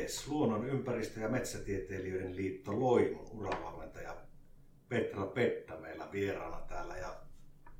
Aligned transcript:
Jees, 0.00 0.28
Luonnon 0.28 0.64
ympäristö- 0.64 1.20
ja 1.20 1.28
metsätieteilijöiden 1.28 2.36
liitto 2.36 2.80
Loimun 2.80 3.28
uravalmentaja 3.30 4.16
Petra 4.88 5.26
Petta 5.26 5.76
meillä 5.76 6.12
vieraana 6.12 6.60
täällä. 6.60 6.96
Ja 6.96 7.16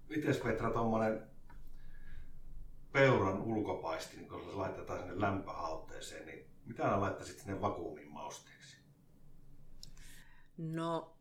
miten 0.09 0.35
Petra, 0.35 0.71
tuommoinen 0.71 1.23
peuran 2.93 3.43
ulkopaistin, 3.43 4.29
kun 4.29 4.41
se 4.41 4.57
laitetaan 4.57 4.99
sinne 4.99 5.21
lämpöhalteeseen, 5.21 6.27
niin 6.27 6.47
mitä 6.65 6.83
sä 6.83 7.01
laittaisit 7.01 7.39
sinne 7.39 7.61
vakuumin 7.61 8.13
mausteeksi? 8.13 8.77
No, 10.59 11.17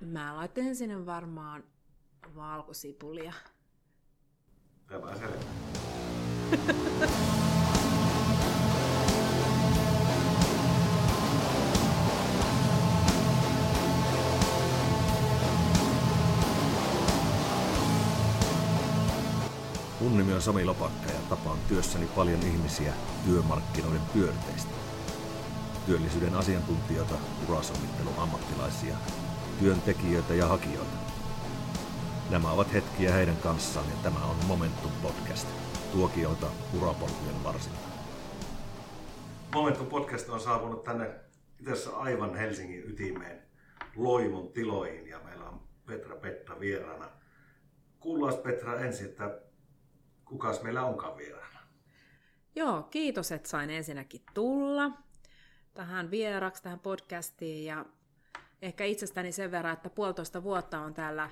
mä 0.00 0.36
laittaisin 0.36 0.76
sinne 0.76 1.06
varmaan 1.06 1.64
valkosipulia. 2.34 3.32
Tämä 4.86 5.16
selvä. 5.16 5.40
Mun 20.08 20.18
nimi 20.18 20.32
on 20.32 20.42
Sami 20.42 20.64
Lopakka 20.64 21.10
ja 21.10 21.20
tapaan 21.28 21.58
työssäni 21.68 22.06
paljon 22.16 22.42
ihmisiä 22.42 22.92
työmarkkinoiden 23.24 24.00
pyörteistä. 24.12 24.70
Työllisyyden 25.86 26.34
asiantuntijoita, 26.34 27.14
urasovittelun 27.48 28.18
ammattilaisia, 28.18 28.96
työntekijöitä 29.60 30.34
ja 30.34 30.46
hakijoita. 30.46 30.96
Nämä 32.30 32.52
ovat 32.52 32.72
hetkiä 32.72 33.12
heidän 33.12 33.36
kanssaan 33.36 33.86
ja 33.90 33.96
tämä 34.02 34.24
on 34.24 34.36
Momentum 34.46 34.90
Podcast. 35.02 35.48
Tuokioita 35.92 36.46
urapolkujen 36.76 37.44
varsilta. 37.44 37.88
Momentum 39.54 39.86
Podcast 39.86 40.28
on 40.28 40.40
saapunut 40.40 40.84
tänne 40.84 41.10
itse 41.60 41.90
aivan 41.92 42.34
Helsingin 42.34 42.90
ytimeen 42.90 43.42
Loimun 43.96 44.52
tiloihin 44.52 45.06
ja 45.06 45.18
meillä 45.24 45.44
on 45.44 45.60
Petra 45.86 46.16
Petta 46.16 46.60
vieraana. 46.60 47.08
Kuullaan 48.00 48.34
Petra 48.34 48.80
ensin, 48.80 49.06
että 49.06 49.47
kukas 50.28 50.62
meillä 50.62 50.82
onkaan 50.82 51.16
vieraana? 51.16 51.58
Joo, 52.54 52.82
kiitos, 52.82 53.32
että 53.32 53.48
sain 53.48 53.70
ensinnäkin 53.70 54.22
tulla 54.34 54.90
tähän 55.74 56.10
vieraksi, 56.10 56.62
tähän 56.62 56.80
podcastiin 56.80 57.64
ja 57.64 57.84
ehkä 58.62 58.84
itsestäni 58.84 59.32
sen 59.32 59.50
verran, 59.50 59.72
että 59.72 59.90
puolitoista 59.90 60.42
vuotta 60.42 60.80
on 60.80 60.94
täällä 60.94 61.30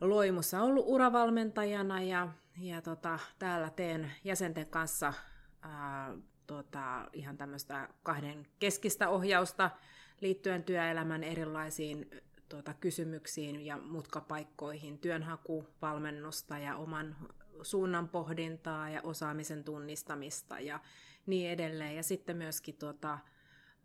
Loimussa 0.00 0.62
ollut 0.62 0.84
uravalmentajana 0.88 2.02
ja, 2.02 2.28
ja 2.60 2.82
tota, 2.82 3.18
täällä 3.38 3.70
teen 3.70 4.12
jäsenten 4.24 4.66
kanssa 4.66 5.12
ää, 5.62 6.14
tota, 6.46 7.08
ihan 7.12 7.36
tämmöistä 7.36 7.88
kahden 8.02 8.46
keskistä 8.58 9.08
ohjausta 9.08 9.70
liittyen 10.20 10.64
työelämän 10.64 11.24
erilaisiin 11.24 12.10
tuota, 12.48 12.74
kysymyksiin 12.74 13.66
ja 13.66 13.78
mutkapaikkoihin, 13.78 14.98
työnhakuvalmennusta 14.98 16.58
ja 16.58 16.76
oman 16.76 17.16
suunnan 17.62 18.08
pohdintaa 18.08 18.90
ja 18.90 19.00
osaamisen 19.02 19.64
tunnistamista 19.64 20.60
ja 20.60 20.80
niin 21.26 21.50
edelleen. 21.50 21.96
Ja 21.96 22.02
sitten 22.02 22.36
myöskin 22.36 22.74
tuota, 22.74 23.18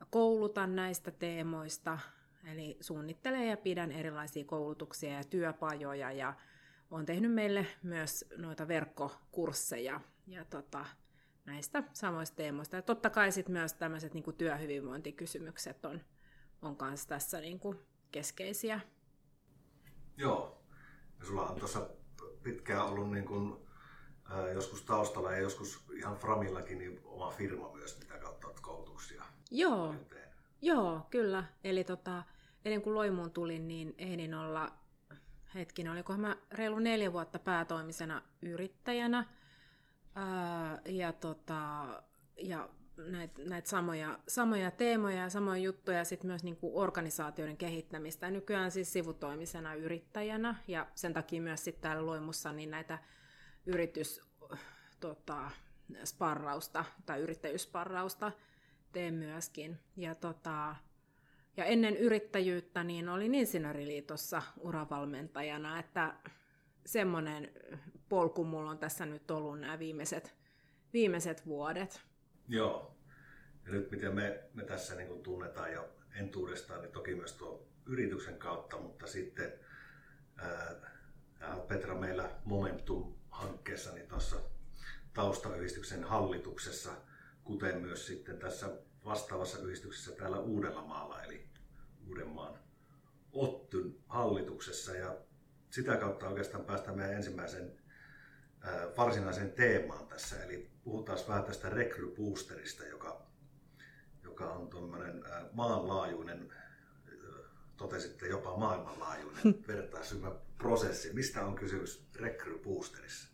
koulutan 0.09 0.76
näistä 0.76 1.11
teemoista, 1.11 2.00
eli 2.52 2.78
suunnittelen 2.81 3.48
ja 3.48 3.58
pidän 3.58 3.92
erilaisia 3.92 4.45
koulutuksia 4.45 5.14
ja 5.14 5.23
työpajoja 5.23 6.11
ja 6.11 6.34
olen 6.92 7.06
tehnyt 7.06 7.34
meille 7.34 7.67
myös 7.84 8.26
noita 8.38 8.67
verkkokursseja 8.67 10.02
ja 10.28 10.45
tota, 10.45 10.86
näistä 11.45 11.83
samoista 11.94 12.36
teemoista. 12.36 12.76
Ja 12.76 12.81
totta 12.81 13.09
kai 13.09 13.31
sitten 13.31 13.54
myös 13.54 13.73
tämmöiset 13.73 14.14
niin 14.14 14.36
työhyvinvointikysymykset 14.38 15.86
on, 15.86 16.02
on 16.61 16.76
kanssa 16.76 17.09
tässä 17.09 17.42
niin 17.42 17.59
kuin 17.59 17.80
keskeisiä. 18.11 18.80
Joo. 20.17 20.64
Ja 21.20 21.26
sulla 21.26 21.48
on 21.48 21.60
tuossa 21.60 21.89
pitkään 22.43 22.86
ollut 22.86 23.11
niin 23.11 23.26
kuin, 23.26 23.68
joskus 24.54 24.82
taustalla 24.82 25.32
ja 25.32 25.40
joskus 25.40 25.84
ihan 25.94 26.17
Framillakin 26.17 26.78
niin 26.78 27.02
oma 27.06 27.32
firma 27.32 27.73
myös, 27.73 28.00
mitä 28.00 28.17
kautta 28.17 28.48
olet 28.48 28.60
koulutuksia. 28.60 29.23
Joo, 29.52 29.95
joo, 30.62 31.08
kyllä. 31.10 31.44
Eli 31.64 31.84
tota, 31.84 32.23
ennen 32.66 32.82
kuin 32.82 32.95
Loimuun 32.95 33.32
tulin, 33.32 33.67
niin 33.67 33.95
ehdin 33.98 34.34
olla, 34.34 34.72
hetkin, 35.56 35.90
olikohan 35.90 36.22
mä 36.22 36.38
reilu 36.52 36.80
neljä 36.80 37.14
vuotta 37.14 37.40
päätoimisena 37.40 38.22
yrittäjänä. 38.42 39.26
Ää, 40.16 40.82
ja, 40.86 41.14
tota, 41.14 41.86
ja 42.38 42.70
näitä 42.98 43.42
näit 43.44 43.66
samoja, 43.66 44.20
samoja 44.28 44.72
teemoja 44.72 45.22
ja 45.22 45.30
samoja 45.30 45.58
juttuja, 45.58 46.06
sitten 46.06 46.28
myös 46.28 46.44
niin 46.44 46.58
kuin 46.58 46.76
organisaatioiden 46.76 47.58
kehittämistä. 47.58 48.26
Ja 48.26 48.32
nykyään 48.32 48.72
siis 48.72 48.94
sivutoimisena 48.94 49.73
yrittäjänä 49.73 50.56
ja 50.67 50.88
sen 50.96 51.14
takia 51.14 51.42
myös 51.42 51.64
sitten 51.64 51.82
täällä 51.82 52.06
Loimussa 52.06 52.52
niin 52.52 52.72
näitä 52.72 53.00
yritys, 53.65 54.21
tota, 54.99 55.52
sparrausta 56.03 56.86
tai 57.05 57.21
yrittäjyyssparrausta 57.21 58.31
teen 58.92 59.14
myöskin. 59.14 59.80
Ja, 59.97 60.15
tota, 60.15 60.75
ja 61.58 61.65
ennen 61.65 61.98
yrittäjyyttä 61.98 62.83
niin 62.83 63.09
olin 63.09 63.36
Insinööriliitossa 63.36 64.42
uravalmentajana, 64.58 65.80
että 65.80 66.15
semmoinen 66.86 67.52
polku 68.09 68.43
mulla 68.43 68.69
on 68.69 68.80
tässä 68.80 69.05
nyt 69.05 69.31
ollut 69.31 69.59
nämä 69.59 69.80
viimeiset, 69.80 70.36
viimeiset 70.93 71.45
vuodet. 71.45 72.02
Joo. 72.48 72.95
Ja 73.65 73.71
nyt 73.71 73.92
miten 73.92 74.15
me, 74.15 74.43
me 74.53 74.64
tässä 74.64 74.95
niin 74.95 75.08
kuin 75.08 75.23
tunnetaan 75.23 75.73
jo 75.73 75.89
entuudestaan, 76.15 76.81
niin 76.81 76.92
toki 76.92 77.15
myös 77.15 77.33
tuo 77.33 77.67
yrityksen 77.86 78.37
kautta, 78.37 78.77
mutta 78.77 79.08
sitten 79.08 79.53
ää, 80.37 80.75
Petra 81.67 81.95
meillä 81.95 82.30
Momentum-hankkeessa 82.45 83.18
niin 83.94 84.08
tuossa 84.08 84.36
taustayhdistyksen 85.14 86.04
hallituksessa, 86.04 86.92
kuten 87.44 87.82
myös 87.82 88.08
sitten 88.08 88.38
tässä 88.38 88.70
vastaavassa 89.05 89.60
yhdistyksessä 89.60 90.11
täällä 90.11 90.39
Uudellamaalla, 90.39 91.23
eli 91.23 91.49
Uudenmaan 92.08 92.60
Ottyn 93.32 93.95
hallituksessa. 94.08 94.95
Ja 94.95 95.17
sitä 95.70 95.98
kautta 95.98 96.28
oikeastaan 96.28 96.66
päästään 96.66 96.98
meidän 96.98 97.16
ensimmäisen 97.16 97.80
varsinaiseen 98.98 99.52
teemaan 99.52 100.08
tässä, 100.08 100.44
eli 100.44 100.70
puhutaan 100.83 101.20
vähän 101.28 101.44
tästä 101.44 101.70
rekryboosterista, 101.70 102.86
joka, 102.86 103.26
joka 104.23 104.49
on 104.49 104.70
tuommoinen 104.70 105.23
maanlaajuinen, 105.52 106.54
totesitte 107.78 108.28
jopa 108.28 108.58
maailmanlaajuinen 108.58 109.44
vertaisryhmäprosessi. 109.67 111.14
Mistä 111.14 111.45
on 111.45 111.55
kysymys 111.55 112.08
rekryboosterissa? 112.16 113.29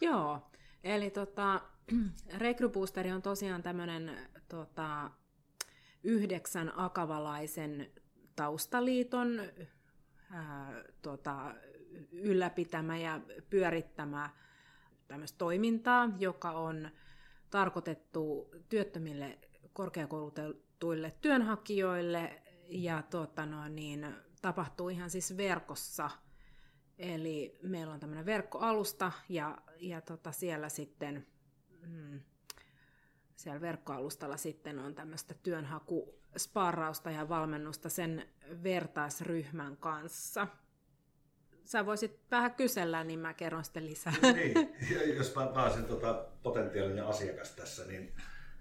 Joo, 0.00 0.50
eli 0.84 1.10
tota, 1.10 1.60
rekryboosteri 2.38 3.12
on 3.12 3.22
tosiaan 3.22 3.62
tämmöinen 3.62 4.18
tota, 4.48 5.10
yhdeksän 6.04 6.72
akavalaisen 6.76 7.90
taustaliiton 8.36 9.40
ää, 10.30 10.84
tota, 11.02 11.54
ylläpitämä 12.12 12.98
ja 12.98 13.20
pyörittämä 13.50 14.30
tämmöistä 15.08 15.38
toimintaa, 15.38 16.10
joka 16.18 16.50
on 16.50 16.90
tarkoitettu 17.50 18.50
työttömille 18.68 19.38
korkeakoulutetuille 19.72 21.14
työnhakijoille 21.20 22.42
ja 22.68 23.02
tuota, 23.02 23.46
no, 23.46 23.68
niin, 23.68 24.14
tapahtuu 24.42 24.88
ihan 24.88 25.10
siis 25.10 25.36
verkossa. 25.36 26.10
Eli 26.98 27.58
meillä 27.62 27.92
on 27.92 28.00
tämmöinen 28.00 28.26
verkkoalusta 28.26 29.12
ja, 29.28 29.58
ja 29.80 30.00
tota, 30.00 30.32
siellä 30.32 30.68
sitten 30.68 31.26
mm, 31.86 32.20
siellä 33.36 33.60
verkkoalustalla 33.60 34.36
sitten 34.36 34.78
on 34.78 34.94
tämmöistä 34.94 35.34
työnhakusparrausta 35.42 37.10
ja 37.10 37.28
valmennusta 37.28 37.88
sen 37.88 38.28
vertaisryhmän 38.62 39.76
kanssa 39.76 40.46
sä 41.66 41.86
voisit 41.86 42.20
vähän 42.30 42.54
kysellä, 42.54 43.04
niin 43.04 43.18
mä 43.18 43.34
kerron 43.34 43.64
sitten 43.64 43.86
lisää. 43.86 44.12
Niin, 44.22 44.74
jos 45.16 45.34
mä 45.34 45.46
pääsen 45.46 45.84
tota 45.84 46.26
potentiaalinen 46.42 47.06
asiakas 47.06 47.50
tässä, 47.50 47.84
niin 47.84 48.14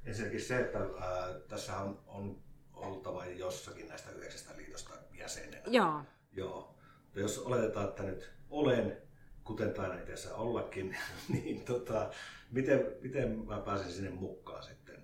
ensinnäkin 0.05 0.41
se, 0.41 0.59
että 0.59 0.79
ää, 0.79 1.39
tässä 1.47 1.77
on, 1.77 2.03
on 2.07 2.43
oltava 2.73 3.25
jossakin 3.25 3.87
näistä 3.87 4.11
yhdeksästä 4.11 4.57
liitosta 4.57 4.93
jäsenenä. 5.13 5.63
Joo. 5.67 6.01
Joo. 6.31 6.75
Jos 7.15 7.39
oletetaan, 7.39 7.87
että 7.87 8.03
nyt 8.03 8.31
olen, 8.49 9.01
kuten 9.45 9.73
taidan 9.73 9.99
itse 9.99 10.33
ollakin, 10.33 10.97
niin 11.33 11.65
tota, 11.65 12.11
miten, 12.51 12.85
miten 13.01 13.45
mä 13.45 13.59
pääsen 13.59 13.91
sinne 13.91 14.09
mukaan 14.09 14.63
sitten? 14.63 15.03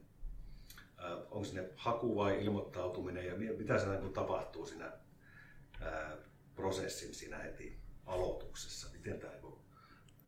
Ää, 0.97 1.15
onko 1.15 1.43
sinne 1.43 1.69
haku 1.75 2.15
vai 2.15 2.43
ilmoittautuminen 2.43 3.25
ja 3.25 3.35
mitä 3.57 3.79
se 3.79 3.87
niin 3.87 4.13
tapahtuu 4.13 4.65
siinä 4.65 4.91
ää, 5.81 6.17
prosessin 6.55 7.13
siinä 7.13 7.37
heti 7.37 7.79
aloituksessa? 8.05 8.87
Miten 8.93 9.19
tämä 9.19 9.33
niin 9.33 9.59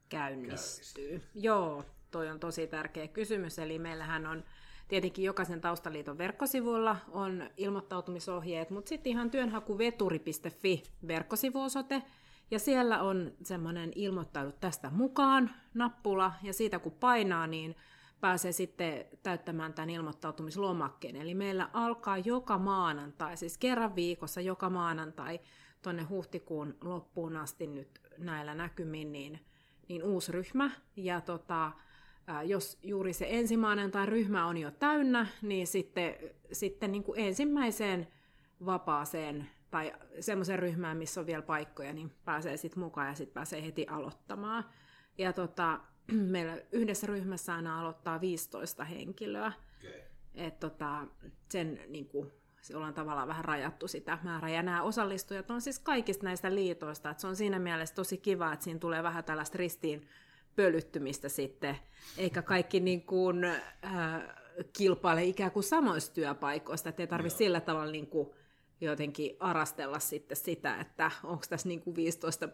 käynnistyy? 0.10 1.10
käynnistyy? 1.10 1.30
Joo, 1.34 1.86
toi 2.12 2.30
on 2.30 2.40
tosi 2.40 2.68
tärkeä 2.68 3.08
kysymys. 3.08 3.60
Eli 3.60 3.80
meillähän 3.80 4.28
on 4.28 4.44
tietenkin 4.88 5.26
jokaisen 5.26 5.62
taustaliiton 5.62 6.18
verkkosivuilla 6.18 6.98
on 7.12 7.50
ilmoittautumisohjeet, 7.58 8.70
mutta 8.70 8.90
sitten 8.90 9.12
ihan 9.12 9.32
työnhakuveturi.fi 9.32 10.84
verkkosivuosoite, 11.08 12.04
ja 12.54 12.60
siellä 12.60 13.02
on 13.02 13.32
semmoinen 13.44 13.92
ilmoittaudu 13.96 14.52
tästä 14.52 14.90
mukaan 14.90 15.52
nappula, 15.74 16.34
ja 16.44 16.54
siitä 16.54 16.80
kun 16.80 16.92
painaa, 16.92 17.48
niin 17.48 17.76
pääsee 18.22 18.52
sitten 18.52 19.06
täyttämään 19.24 19.74
tämän 19.74 19.90
ilmoittautumislomakkeen. 19.90 21.16
Eli 21.16 21.36
meillä 21.36 21.70
alkaa 21.74 22.18
joka 22.18 22.58
maanantai, 22.58 23.38
siis 23.38 23.58
kerran 23.58 23.96
viikossa 23.96 24.42
joka 24.42 24.70
maanantai 24.70 25.40
tuonne 25.82 26.04
huhtikuun 26.04 26.78
loppuun 26.84 27.38
asti 27.38 27.68
nyt 27.68 28.02
näillä 28.18 28.56
näkymin, 28.56 29.12
niin, 29.12 29.40
niin 29.90 30.04
uusi 30.04 30.32
ryhmä. 30.32 30.72
Ja 30.96 31.22
tota, 31.22 31.72
jos 32.46 32.78
juuri 32.84 33.14
se 33.14 33.28
ensimmäinen 33.30 33.92
tai 33.92 34.06
ryhmä 34.06 34.46
on 34.46 34.58
jo 34.58 34.72
täynnä, 34.72 35.28
niin 35.42 35.68
sitten, 35.68 36.16
sitten 36.52 36.92
niin 36.92 37.04
kuin 37.04 37.20
ensimmäiseen 37.20 38.08
vapaaseen 38.66 39.50
tai 39.74 39.94
semmoisen 40.20 40.60
ryhmään, 40.60 40.98
missä 40.98 41.22
on 41.22 41.26
vielä 41.26 41.42
paikkoja, 41.42 41.94
niin 41.94 42.12
pääsee 42.26 42.58
sitten 42.58 42.84
mukaan 42.84 43.08
ja 43.08 43.14
sitten 43.14 43.34
pääsee 43.34 43.66
heti 43.66 43.88
aloittamaan. 43.90 44.66
Ja 45.18 45.34
tota, 45.34 45.80
meillä 46.36 46.58
yhdessä 46.72 47.08
ryhmässä 47.08 47.56
aina 47.56 47.80
aloittaa 47.80 48.22
15 48.22 48.84
henkilöä. 48.84 49.52
Okay. 49.80 50.02
Et 50.36 50.60
tota, 50.60 51.08
sen 51.50 51.80
niin 51.88 52.08
kuin, 52.08 52.32
se 52.62 52.78
ollaan 52.78 52.94
tavallaan 52.94 53.28
vähän 53.28 53.46
rajattu 53.46 53.88
sitä 53.88 54.18
määrää. 54.24 54.50
Ja 54.50 54.64
nämä 54.64 54.84
osallistujat 54.84 55.52
on 55.52 55.62
siis 55.62 55.80
kaikista 55.80 56.24
näistä 56.24 56.56
liitoista. 56.56 57.10
Et 57.10 57.20
se 57.20 57.28
on 57.28 57.36
siinä 57.36 57.60
mielessä 57.60 57.96
tosi 57.96 58.18
kiva, 58.18 58.54
että 58.54 58.64
siinä 58.64 58.80
tulee 58.80 59.04
vähän 59.04 59.24
tällaista 59.24 59.58
ristiin 59.58 60.08
pölyttymistä 60.56 61.30
sitten, 61.30 61.78
eikä 62.18 62.42
kaikki 62.42 62.80
niin 62.80 63.06
kuin, 63.06 63.44
äh, 63.44 64.22
kilpaile 64.78 65.24
ikään 65.24 65.52
kuin 65.52 65.64
samoista 65.64 66.14
työpaikoista, 66.14 66.90
että 66.90 67.04
ei 67.04 67.08
tarvitse 67.08 67.38
sillä 67.38 67.62
tavalla 67.62 67.92
niin 67.92 68.08
kuin, 68.08 68.30
jotenkin 68.84 69.38
arastella 69.40 70.00
sitten 70.00 70.38
sitä, 70.38 70.80
että 70.80 71.12
onko 71.24 71.46
tässä 71.50 71.68
niin 71.68 71.82
kuin 71.82 71.96
15 71.96 72.50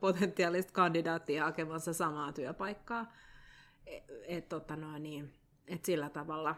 potentiaalista 0.00 0.72
kandidaattia 0.72 1.44
hakemassa 1.44 1.92
samaa 1.92 2.32
työpaikkaa. 2.32 3.12
Et, 3.86 4.04
et, 4.26 4.48
tota 4.48 4.76
noin, 4.76 5.02
niin, 5.02 5.32
et 5.66 5.84
sillä 5.84 6.10
tavalla. 6.10 6.54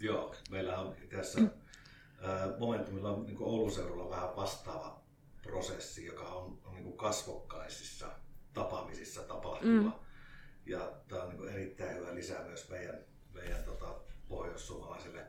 Joo, 0.00 0.34
meillä 0.50 0.78
on 0.78 0.96
tässä 1.10 1.40
Momentumilla 2.58 3.10
on 3.10 3.26
niin 3.26 3.36
Oulun 3.40 3.70
seudulla 3.70 4.10
vähän 4.10 4.36
vastaava 4.36 5.02
prosessi, 5.42 6.06
joka 6.06 6.24
on, 6.24 6.58
on 6.64 6.74
niin 6.74 6.96
kasvokkaisissa 6.96 8.06
tapaamisissa 8.54 9.22
tapahtuva. 9.22 9.82
Mm. 9.82 9.92
Ja 10.66 10.92
tämä 11.08 11.22
on 11.22 11.28
niin 11.28 11.48
erittäin 11.48 11.96
hyvä 11.96 12.14
lisää 12.14 12.44
myös 12.44 12.68
meidän, 12.68 12.98
meidän 13.32 13.64
tota, 13.64 13.94
pohjoissuomalaiselle 14.28 15.26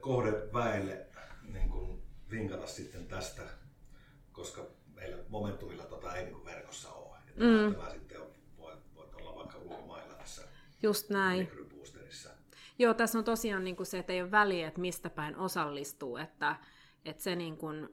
kohdeväelle 0.00 1.06
vinkata 2.32 2.66
sitten 2.66 3.06
tästä, 3.06 3.42
koska 4.32 4.66
meillä 4.94 5.24
Momentumilla 5.28 5.84
tota 5.84 6.14
ei 6.16 6.24
niin 6.24 6.44
verkossa 6.44 6.92
ole. 6.92 7.16
Ja 7.26 7.32
mm. 7.36 7.74
Tämä 7.74 7.90
sitten 7.90 8.20
on, 8.20 8.26
voi, 8.58 8.76
voi 8.94 9.08
olla 9.14 9.34
vaikka 9.34 9.58
ulkomailla 9.58 10.14
tässä 10.14 10.42
Just 10.82 11.10
näin. 11.10 11.48
Joo, 12.78 12.94
tässä 12.94 13.18
on 13.18 13.24
tosiaan 13.24 13.64
niin 13.64 13.76
kuin 13.76 13.86
se, 13.86 13.98
että 13.98 14.12
ei 14.12 14.22
ole 14.22 14.30
väliä, 14.30 14.68
että 14.68 14.80
mistä 14.80 15.10
päin 15.10 15.36
osallistuu, 15.36 16.16
että, 16.16 16.56
että 17.04 17.22
se 17.22 17.36
niin 17.36 17.56
kuin, 17.56 17.88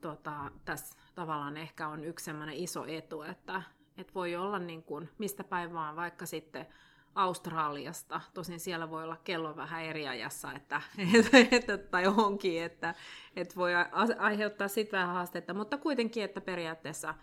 tota, 0.00 0.50
tässä 0.64 0.96
tavallaan 1.14 1.56
ehkä 1.56 1.88
on 1.88 2.04
yksi 2.04 2.30
iso 2.52 2.84
etu, 2.86 3.22
että, 3.22 3.62
että 3.98 4.14
voi 4.14 4.36
olla 4.36 4.58
niin 4.58 4.82
kuin, 4.82 5.08
mistä 5.18 5.44
päin 5.44 5.74
vaan, 5.74 5.96
vaikka 5.96 6.26
sitten 6.26 6.66
Australiasta. 7.16 8.20
Tosin 8.34 8.60
siellä 8.60 8.90
voi 8.90 9.04
olla 9.04 9.16
kello 9.24 9.56
vähän 9.56 9.84
eri 9.84 10.08
ajassa, 10.08 10.52
että, 10.52 10.82
että, 11.50 11.78
tai 11.78 12.06
onkin, 12.06 12.62
että, 12.62 12.94
että 13.36 13.54
voi 13.56 13.72
aiheuttaa 14.18 14.68
sitä 14.68 14.96
vähän 14.96 15.14
haastetta, 15.14 15.54
mutta 15.54 15.78
kuitenkin, 15.78 16.24
että 16.24 16.40
periaatteessa 16.40 17.14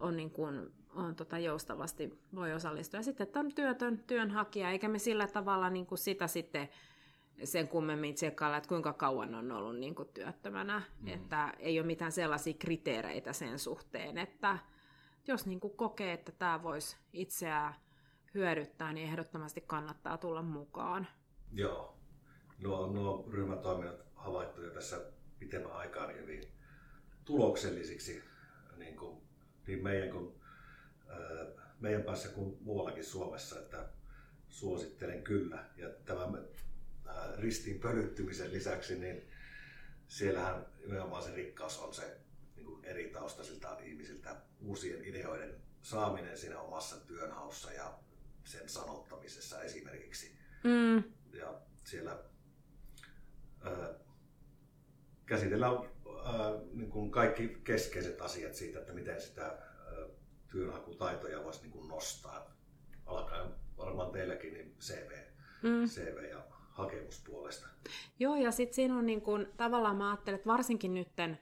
on, 0.00 0.16
niin 0.16 0.30
kuin, 0.30 0.72
on 0.94 1.16
tota 1.16 1.38
joustavasti 1.38 2.18
voi 2.34 2.52
osallistua. 2.52 2.98
Ja 2.98 3.04
sitten, 3.04 3.26
että 3.26 3.40
on 3.40 3.54
työtön 3.54 3.98
työnhakija, 4.06 4.70
eikä 4.70 4.88
me 4.88 4.98
sillä 4.98 5.26
tavalla 5.26 5.70
niin 5.70 5.86
kuin 5.86 5.98
sitä 5.98 6.26
sitten 6.26 6.68
sen 7.44 7.68
kummemmin 7.68 8.14
tsekkailla, 8.14 8.56
että 8.56 8.68
kuinka 8.68 8.92
kauan 8.92 9.34
on 9.34 9.52
ollut 9.52 9.76
niin 9.76 9.94
kuin 9.94 10.08
työttömänä. 10.08 10.82
Mm. 11.00 11.08
Että 11.08 11.52
ei 11.58 11.80
ole 11.80 11.86
mitään 11.86 12.12
sellaisia 12.12 12.54
kriteereitä 12.54 13.32
sen 13.32 13.58
suhteen, 13.58 14.18
että 14.18 14.58
jos 15.28 15.46
niin 15.46 15.60
kuin 15.60 15.76
kokee, 15.76 16.12
että 16.12 16.32
tämä 16.32 16.62
voisi 16.62 16.96
itseään 17.12 17.74
hyödyttää, 18.36 18.92
niin 18.92 19.08
ehdottomasti 19.08 19.60
kannattaa 19.60 20.18
tulla 20.18 20.42
mukaan. 20.42 21.06
Joo. 21.52 21.96
Nuo, 22.58 22.86
nuo 22.86 23.28
ryhmätoiminnat 23.32 24.06
havaittu 24.14 24.62
jo 24.62 24.70
tässä 24.70 25.00
pitemmän 25.38 25.72
aikaa 25.72 26.06
niin 26.06 26.18
hyvin 26.18 26.44
tuloksellisiksi 27.24 28.22
niin, 28.76 28.96
kuin, 28.96 29.22
niin 29.66 29.82
meidän, 29.82 30.10
kuin, 30.10 30.34
meidän 31.80 32.02
päässä 32.02 32.28
kuin 32.28 32.58
muuallakin 32.60 33.04
Suomessa, 33.04 33.58
että 33.58 33.88
suosittelen 34.48 35.22
kyllä. 35.22 35.64
Ja 35.76 35.88
tämän 36.04 36.48
ää, 37.06 37.36
ristiin 37.36 37.80
pölyttymisen 37.80 38.52
lisäksi, 38.52 38.98
niin 38.98 39.28
siellähän 40.08 40.66
nimenomaan 40.80 41.22
se 41.22 41.34
rikkaus 41.34 41.78
on 41.78 41.94
se 41.94 42.20
niin 42.56 42.66
kuin 42.66 42.84
eri 42.84 43.10
taustaisilta 43.10 43.78
ihmisiltä 43.78 44.36
uusien 44.60 45.04
ideoiden 45.04 45.62
saaminen 45.82 46.38
siinä 46.38 46.60
omassa 46.60 46.96
työnhaussa 46.96 47.72
ja 47.72 47.98
sen 48.46 48.68
sanottamisessa 48.68 49.62
esimerkiksi. 49.62 50.38
Mm. 50.64 51.02
Ja 51.38 51.60
siellä 51.84 52.18
ää, 53.60 53.94
käsitellään 55.26 55.72
ää, 55.72 56.52
niin 56.72 56.90
kuin 56.90 57.10
kaikki 57.10 57.48
keskeiset 57.64 58.20
asiat 58.20 58.54
siitä, 58.54 58.78
että 58.78 58.92
miten 58.92 59.20
sitä 59.20 59.44
ää, 59.44 59.58
työnhakutaitoja 60.50 61.44
voisi 61.44 61.62
niin 61.62 61.72
kuin 61.72 61.88
nostaa. 61.88 62.56
Alkaen 63.06 63.50
varmaan 63.76 64.12
teilläkin 64.12 64.54
niin 64.54 64.76
CV, 64.80 65.10
mm. 65.62 65.86
CV 65.86 66.30
ja 66.30 66.42
hakemuspuolesta. 66.70 67.68
Joo, 68.18 68.36
ja 68.36 68.50
sitten 68.50 68.74
siinä 68.74 68.98
on 68.98 69.06
niin 69.06 69.22
kuin, 69.22 69.46
tavallaan 69.56 69.96
mä 69.96 70.10
ajattelen, 70.10 70.36
että 70.36 70.46
varsinkin 70.50 70.94
nytten, 70.94 71.38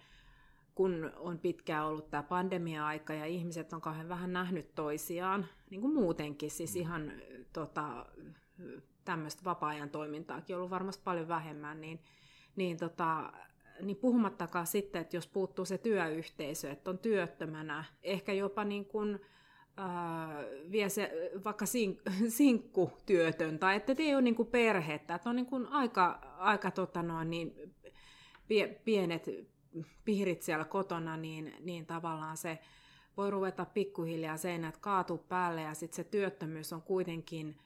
kun 0.75 1.13
on 1.17 1.39
pitkään 1.39 1.87
ollut 1.87 2.11
tämä 2.11 2.23
pandemia-aika 2.23 3.15
ja 3.15 3.27
ihmiset 3.27 3.73
on 3.73 3.81
kauhean 3.81 4.09
vähän 4.09 4.33
nähnyt 4.33 4.75
toisiaan, 4.75 5.47
niin 5.71 5.81
kuin 5.81 5.95
muutenkin, 5.95 6.51
siis 6.51 6.77
ihan 6.77 7.13
tota, 7.53 8.07
tämmöistä 9.05 9.45
vapaa-ajan 9.45 9.91
toimintaakin 9.91 10.57
ollut 10.57 10.71
varmasti 10.71 11.03
paljon 11.05 11.29
vähemmän, 11.29 11.81
niin, 11.81 12.01
niin, 12.57 12.77
tota, 12.77 13.33
niin 13.81 13.97
puhumattakaan 13.97 14.67
sitten, 14.67 15.03
että 15.03 15.17
jos 15.17 15.27
puuttuu 15.27 15.65
se 15.65 15.79
työyhteisö, 15.79 16.71
että 16.71 16.91
on 16.91 16.99
työttömänä, 16.99 17.85
ehkä 18.03 18.33
jopa 18.33 18.65
niin 18.65 18.85
kuin, 18.85 19.21
äh, 19.79 20.45
vie 20.71 20.89
se 20.89 21.31
vaikka 21.45 21.67
sink, 21.67 22.01
sinkkutyötön, 22.29 23.59
tai 23.59 23.77
että 23.77 23.95
ei 23.99 24.15
ole 24.15 24.23
niin 24.23 24.35
kuin 24.35 24.49
perhettä, 24.49 25.15
että 25.15 25.31
on 25.31 25.37
niin 25.37 25.47
kuin 25.47 25.67
aika, 25.67 26.21
aika 26.39 26.71
tota 26.71 27.03
noin, 27.03 27.31
niin, 27.31 27.75
pienet 28.85 29.27
piirit 30.05 30.43
siellä 30.43 30.65
kotona, 30.65 31.17
niin, 31.17 31.55
niin 31.61 31.87
tavallaan 31.87 32.37
se 32.37 32.59
voi 33.17 33.31
ruveta 33.31 33.65
pikkuhiljaa 33.65 34.37
seinät 34.37 34.77
kaatu 34.77 35.19
päälle 35.19 35.63
ja 35.63 35.75
sitten 35.75 35.97
se 35.97 36.05
työttömyys 36.05 36.73
on 36.73 36.83
kuitenkin, 36.83 37.59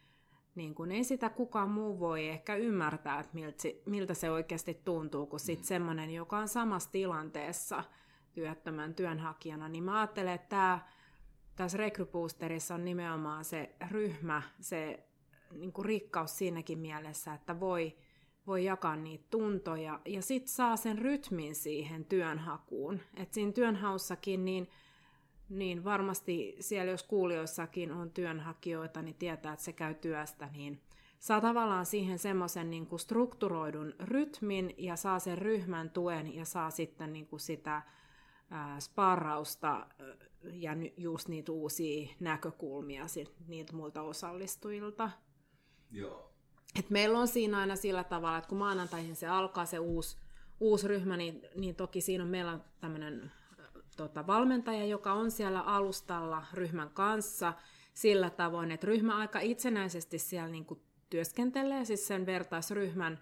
niin 0.54 0.74
kun 0.74 0.92
ei 0.92 1.04
sitä 1.04 1.30
kukaan 1.30 1.70
muu 1.70 2.00
voi 2.00 2.28
ehkä 2.28 2.54
ymmärtää, 2.56 3.20
että 3.20 3.34
miltä, 3.34 3.68
miltä 3.86 4.14
se 4.14 4.30
oikeasti 4.30 4.80
tuntuu, 4.84 5.26
kun 5.26 5.40
sitten 5.40 5.64
mm. 5.64 5.68
semmoinen, 5.68 6.10
joka 6.10 6.38
on 6.38 6.48
samassa 6.48 6.90
tilanteessa 6.90 7.84
työttömän 8.32 8.94
työnhakijana, 8.94 9.68
niin 9.68 9.84
mä 9.84 9.98
ajattelen, 9.98 10.34
että 10.34 10.48
tämä, 10.48 10.80
tässä 11.56 11.78
Rekryboosterissa 11.78 12.74
on 12.74 12.84
nimenomaan 12.84 13.44
se 13.44 13.74
ryhmä, 13.90 14.42
se 14.60 15.08
niin 15.52 15.72
kuin 15.72 15.84
rikkaus 15.84 16.38
siinäkin 16.38 16.78
mielessä, 16.78 17.34
että 17.34 17.60
voi, 17.60 17.96
voi 18.48 18.64
jakaa 18.64 18.96
niitä 18.96 19.24
tuntoja 19.30 20.00
ja 20.06 20.22
sitten 20.22 20.52
saa 20.52 20.76
sen 20.76 20.98
rytmin 20.98 21.54
siihen 21.54 22.04
työnhakuun. 22.04 23.00
että 23.16 23.34
siinä 23.34 23.52
työnhaussakin 23.52 24.44
niin 24.44 24.68
niin 25.48 25.84
varmasti 25.84 26.56
siellä, 26.60 26.90
jos 26.90 27.02
kuulijoissakin 27.02 27.92
on 27.92 28.10
työnhakijoita, 28.10 29.02
niin 29.02 29.14
tietää, 29.14 29.52
että 29.52 29.64
se 29.64 29.72
käy 29.72 29.94
työstä, 29.94 30.48
niin 30.52 30.80
saa 31.18 31.40
tavallaan 31.40 31.86
siihen 31.86 32.18
semmoisen 32.18 32.70
niin 32.70 32.86
kuin 32.86 33.00
strukturoidun 33.00 33.94
rytmin 34.00 34.74
ja 34.78 34.96
saa 34.96 35.18
sen 35.18 35.38
ryhmän 35.38 35.90
tuen 35.90 36.34
ja 36.34 36.44
saa 36.44 36.70
sitten 36.70 37.12
niin 37.12 37.26
kuin 37.26 37.40
sitä 37.40 37.82
ää, 38.50 38.80
sparrausta 38.80 39.86
ja 40.42 40.72
just 40.96 41.28
niitä 41.28 41.52
uusia 41.52 42.08
näkökulmia 42.20 43.08
sit, 43.08 43.34
niiltä 43.46 43.76
muilta 43.76 44.02
osallistujilta. 44.02 45.10
Joo. 45.90 46.37
Et 46.78 46.90
meillä 46.90 47.18
on 47.18 47.28
siinä 47.28 47.58
aina 47.58 47.76
sillä 47.76 48.04
tavalla, 48.04 48.38
että 48.38 48.48
kun 48.48 48.58
maanantaihin 48.58 49.16
se 49.16 49.26
alkaa 49.26 49.66
se 49.66 49.78
uusi, 49.78 50.16
uusi 50.60 50.88
ryhmä, 50.88 51.16
niin, 51.16 51.42
niin 51.54 51.74
toki 51.74 52.00
siinä 52.00 52.24
on 52.24 52.30
meillä 52.30 52.58
tämmöinen 52.80 53.32
tota, 53.96 54.26
valmentaja, 54.26 54.84
joka 54.84 55.12
on 55.12 55.30
siellä 55.30 55.60
alustalla 55.60 56.44
ryhmän 56.52 56.90
kanssa 56.90 57.52
sillä 57.94 58.30
tavoin, 58.30 58.70
että 58.70 58.86
ryhmä 58.86 59.16
aika 59.16 59.40
itsenäisesti 59.40 60.18
siellä 60.18 60.48
niin 60.48 60.64
kuin 60.64 60.80
työskentelee, 61.10 61.84
siis 61.84 62.06
sen 62.06 62.26
vertaisryhmän 62.26 63.18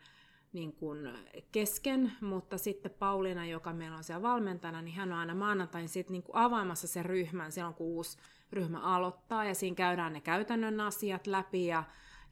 niin 0.53 0.73
kuin 0.73 1.09
kesken, 1.53 2.13
mutta 2.21 2.59
sitten 2.59 2.93
Pauliina, 2.99 3.47
joka 3.47 3.73
meillä 3.73 3.97
on 3.97 4.05
siellä 4.05 4.23
valmentajana, 4.23 4.83
niin 4.83 4.95
hän 4.95 5.13
on 5.13 5.19
aina 5.19 5.35
maanantain 5.35 5.89
sitten 5.89 6.13
niin 6.13 6.23
kuin 6.23 6.37
avaamassa 6.37 6.87
sen 6.87 7.05
ryhmän. 7.05 7.53
Silloin, 7.53 7.75
kun 7.75 7.87
uusi 7.87 8.19
ryhmä 8.53 8.81
aloittaa, 8.81 9.45
ja 9.45 9.55
siinä 9.55 9.75
käydään 9.75 10.13
ne 10.13 10.21
käytännön 10.21 10.81
asiat 10.81 11.27
läpi, 11.27 11.67
ja, 11.67 11.85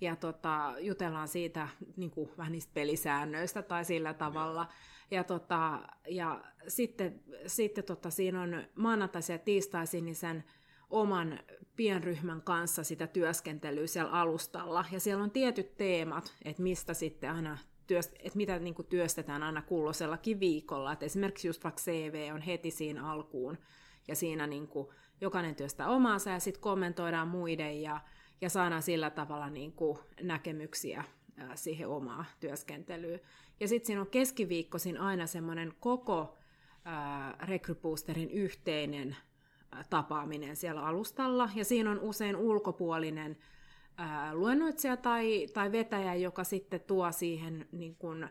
ja 0.05 0.17
tota, 0.17 0.75
jutellaan 0.79 1.29
siitä 1.29 1.69
niin 1.97 2.11
kuin, 2.11 2.31
vähän 2.39 2.53
niistä 2.53 2.75
pelisäännöistä 2.75 3.63
tai 3.63 3.85
sillä 3.85 4.15
tavalla. 4.15 4.69
Ja, 5.11 5.25
tota, 5.25 5.81
ja 6.09 6.45
sitten, 6.69 7.21
sitten 7.47 7.85
tota, 7.85 8.11
siinä 8.11 8.43
on 8.43 8.65
maanantaisin 8.75 9.35
ja 9.35 9.39
tiistaisin 9.39 10.05
niin 10.05 10.15
sen 10.15 10.45
oman 10.91 11.41
pienryhmän 11.77 12.43
kanssa 12.43 12.85
sitä 12.85 13.07
työskentelyä 13.07 13.87
siellä 13.87 14.13
alustalla. 14.13 14.85
Ja 14.93 15.01
siellä 15.01 15.25
on 15.25 15.31
tietyt 15.31 15.77
teemat, 15.77 16.35
että 16.45 16.63
mistä 16.63 16.95
sitten 16.95 17.31
aina 17.31 17.59
työst- 17.87 18.17
että 18.19 18.37
mitä 18.37 18.59
niin 18.59 18.75
kuin 18.75 18.89
työstetään 18.89 19.43
aina 19.43 19.63
kulloisellakin 19.63 20.41
viikolla. 20.41 20.93
Et 20.93 21.03
esimerkiksi 21.03 21.49
just 21.49 21.65
vaikka 21.65 21.83
CV 21.83 22.31
on 22.35 22.41
heti 22.41 22.71
siinä 22.71 23.11
alkuun, 23.11 23.59
ja 24.09 24.17
siinä 24.17 24.47
niin 24.47 24.69
kuin 24.69 24.89
jokainen 25.21 25.55
työstää 25.55 25.89
omaansa, 25.89 26.31
ja 26.31 26.41
sitten 26.41 26.63
kommentoidaan 26.63 27.29
muiden, 27.29 27.83
ja, 27.83 28.01
ja 28.41 28.51
saadaan 28.51 28.83
sillä 28.83 29.11
tavalla 29.11 29.51
niin 29.51 29.73
kuin 29.73 29.99
näkemyksiä 30.23 31.05
siihen 31.55 31.89
omaa 31.89 32.25
työskentelyyn. 32.41 33.21
Ja 33.61 33.69
sitten 33.69 33.87
siinä 33.87 34.01
on 34.01 34.11
keskiviikkoisin 34.11 35.01
aina 35.01 35.27
semmoinen 35.27 35.73
koko 35.81 36.39
Recruit 37.41 37.81
yhteinen 38.31 39.17
tapaaminen 39.91 40.57
siellä 40.57 40.87
alustalla, 40.87 41.51
ja 41.55 41.65
siinä 41.65 41.91
on 41.91 42.01
usein 42.01 42.37
ulkopuolinen 42.37 43.37
luennoitsija 44.33 44.97
tai, 44.97 45.47
tai 45.55 45.73
vetäjä, 45.73 46.15
joka 46.15 46.45
sitten 46.45 46.81
tuo 46.81 47.13
siihen, 47.13 47.69
niin 47.73 47.97
kun, 47.97 48.29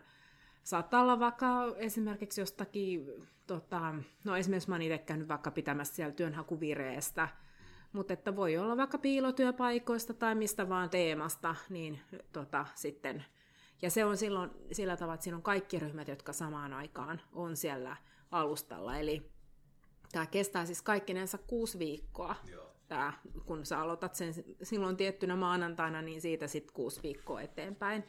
saattaa 0.62 1.02
olla 1.02 1.20
vaikka 1.20 1.74
esimerkiksi 1.76 2.40
jostakin, 2.40 3.06
tota, 3.46 3.94
no 4.24 4.36
esimerkiksi 4.36 4.68
mä 4.68 4.74
oon 4.74 4.82
itse 4.82 4.98
käynyt 4.98 5.28
vaikka 5.28 5.50
pitämässä 5.50 5.94
siellä 5.94 6.14
työnhakuvireestä, 6.14 7.28
mutta 7.94 8.12
että 8.12 8.36
voi 8.36 8.58
olla 8.58 8.76
vaikka 8.76 8.98
piilotyöpaikoista 8.98 10.14
tai 10.14 10.34
mistä 10.34 10.68
vaan 10.68 10.90
teemasta, 10.90 11.54
niin 11.68 12.00
tota, 12.32 12.66
sitten, 12.74 13.24
ja 13.82 13.90
se 13.90 14.04
on 14.04 14.16
silloin 14.16 14.50
sillä 14.72 14.96
tavalla, 14.96 15.14
että 15.14 15.24
siinä 15.24 15.36
on 15.36 15.42
kaikki 15.42 15.78
ryhmät, 15.78 16.08
jotka 16.08 16.32
samaan 16.32 16.72
aikaan 16.72 17.20
on 17.32 17.56
siellä 17.56 17.96
alustalla, 18.30 18.98
eli 18.98 19.30
tämä 20.12 20.26
kestää 20.26 20.66
siis 20.66 20.82
kaikkinensa 20.82 21.38
kuusi 21.38 21.78
viikkoa. 21.78 22.36
Joo 22.50 22.74
tämä, 22.88 23.12
kun 23.46 23.66
sä 23.66 23.80
aloitat 23.80 24.14
sen 24.14 24.34
silloin 24.62 24.96
tiettynä 24.96 25.36
maanantaina, 25.36 26.02
niin 26.02 26.20
siitä 26.20 26.46
sitten 26.46 26.74
kuusi 26.74 27.02
viikkoa 27.02 27.40
eteenpäin. 27.40 28.04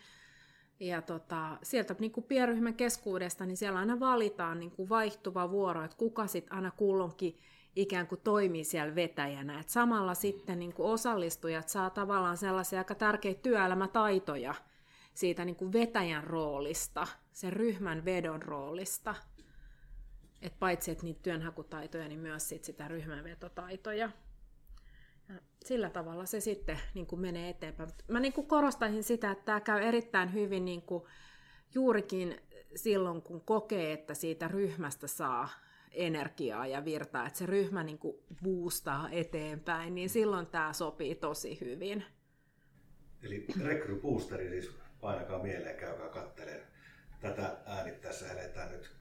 Ja 0.79 1.01
tota, 1.01 1.57
sieltä 1.63 1.95
niin 1.99 2.11
kuin 2.11 2.23
pienryhmän 2.23 2.73
keskuudesta, 2.73 3.45
niin 3.45 3.57
siellä 3.57 3.79
aina 3.79 3.99
valitaan 3.99 4.59
niin 4.59 4.71
kuin 4.71 4.89
vaihtuva 4.89 5.51
vuoro, 5.51 5.83
että 5.83 5.97
kuka 5.97 6.27
sitten 6.27 6.53
aina 6.53 6.71
kulloinkin 6.71 7.39
ikään 7.75 8.07
kuin 8.07 8.21
toimii 8.21 8.63
siellä 8.63 8.95
vetäjänä. 8.95 9.59
Et 9.59 9.69
samalla 9.69 10.13
sitten 10.13 10.59
niin 10.59 10.73
kuin 10.73 10.89
osallistujat 10.89 11.69
saa 11.69 11.89
tavallaan 11.89 12.37
sellaisia 12.37 12.79
aika 12.79 12.95
tärkeitä 12.95 13.41
työelämätaitoja 13.41 14.55
siitä 15.13 15.45
niin 15.45 15.55
kuin 15.55 15.73
vetäjän 15.73 16.23
roolista, 16.23 17.07
sen 17.31 17.53
ryhmän 17.53 18.05
vedon 18.05 18.41
roolista. 18.41 19.15
Et 20.41 20.59
paitsi 20.59 20.91
että 20.91 21.03
niitä 21.03 21.19
työnhakutaitoja, 21.23 22.07
niin 22.07 22.19
myös 22.19 22.49
sit 22.49 22.63
sitä 22.63 22.87
ryhmänvetotaitoja. 22.87 24.09
Ja 25.29 25.35
sillä 25.65 25.89
tavalla 25.89 26.25
se 26.25 26.39
sitten 26.39 26.79
niin 26.93 27.07
kuin 27.07 27.21
menee 27.21 27.49
eteenpäin. 27.49 27.89
Mä 28.07 28.19
niin 28.19 28.33
kuin 28.33 28.47
korostaisin 28.47 29.03
sitä, 29.03 29.31
että 29.31 29.45
tämä 29.45 29.59
käy 29.59 29.81
erittäin 29.81 30.33
hyvin 30.33 30.65
niin 30.65 30.81
kuin 30.81 31.03
juurikin 31.73 32.41
silloin, 32.75 33.21
kun 33.21 33.41
kokee, 33.41 33.93
että 33.93 34.13
siitä 34.13 34.47
ryhmästä 34.47 35.07
saa 35.07 35.49
energiaa 35.95 36.67
ja 36.67 36.85
virtaa, 36.85 37.27
että 37.27 37.39
se 37.39 37.45
ryhmä 37.45 37.83
niin 37.83 37.97
kuin 37.97 38.17
boostaa 38.43 39.09
eteenpäin, 39.11 39.95
niin 39.95 40.09
silloin 40.09 40.47
tämä 40.47 40.73
sopii 40.73 41.15
tosi 41.15 41.59
hyvin. 41.61 42.05
Eli 43.23 43.45
Recru 43.63 43.99
Boosteri 43.99 44.49
siis 44.49 44.71
painakaa 45.01 45.43
mieleen, 45.43 45.77
käykää 45.77 46.09
kattelemaan. 46.09 46.67
Tätä 47.21 47.57
äänittäessä 47.65 48.31
eletään 48.31 48.71
nyt 48.71 48.95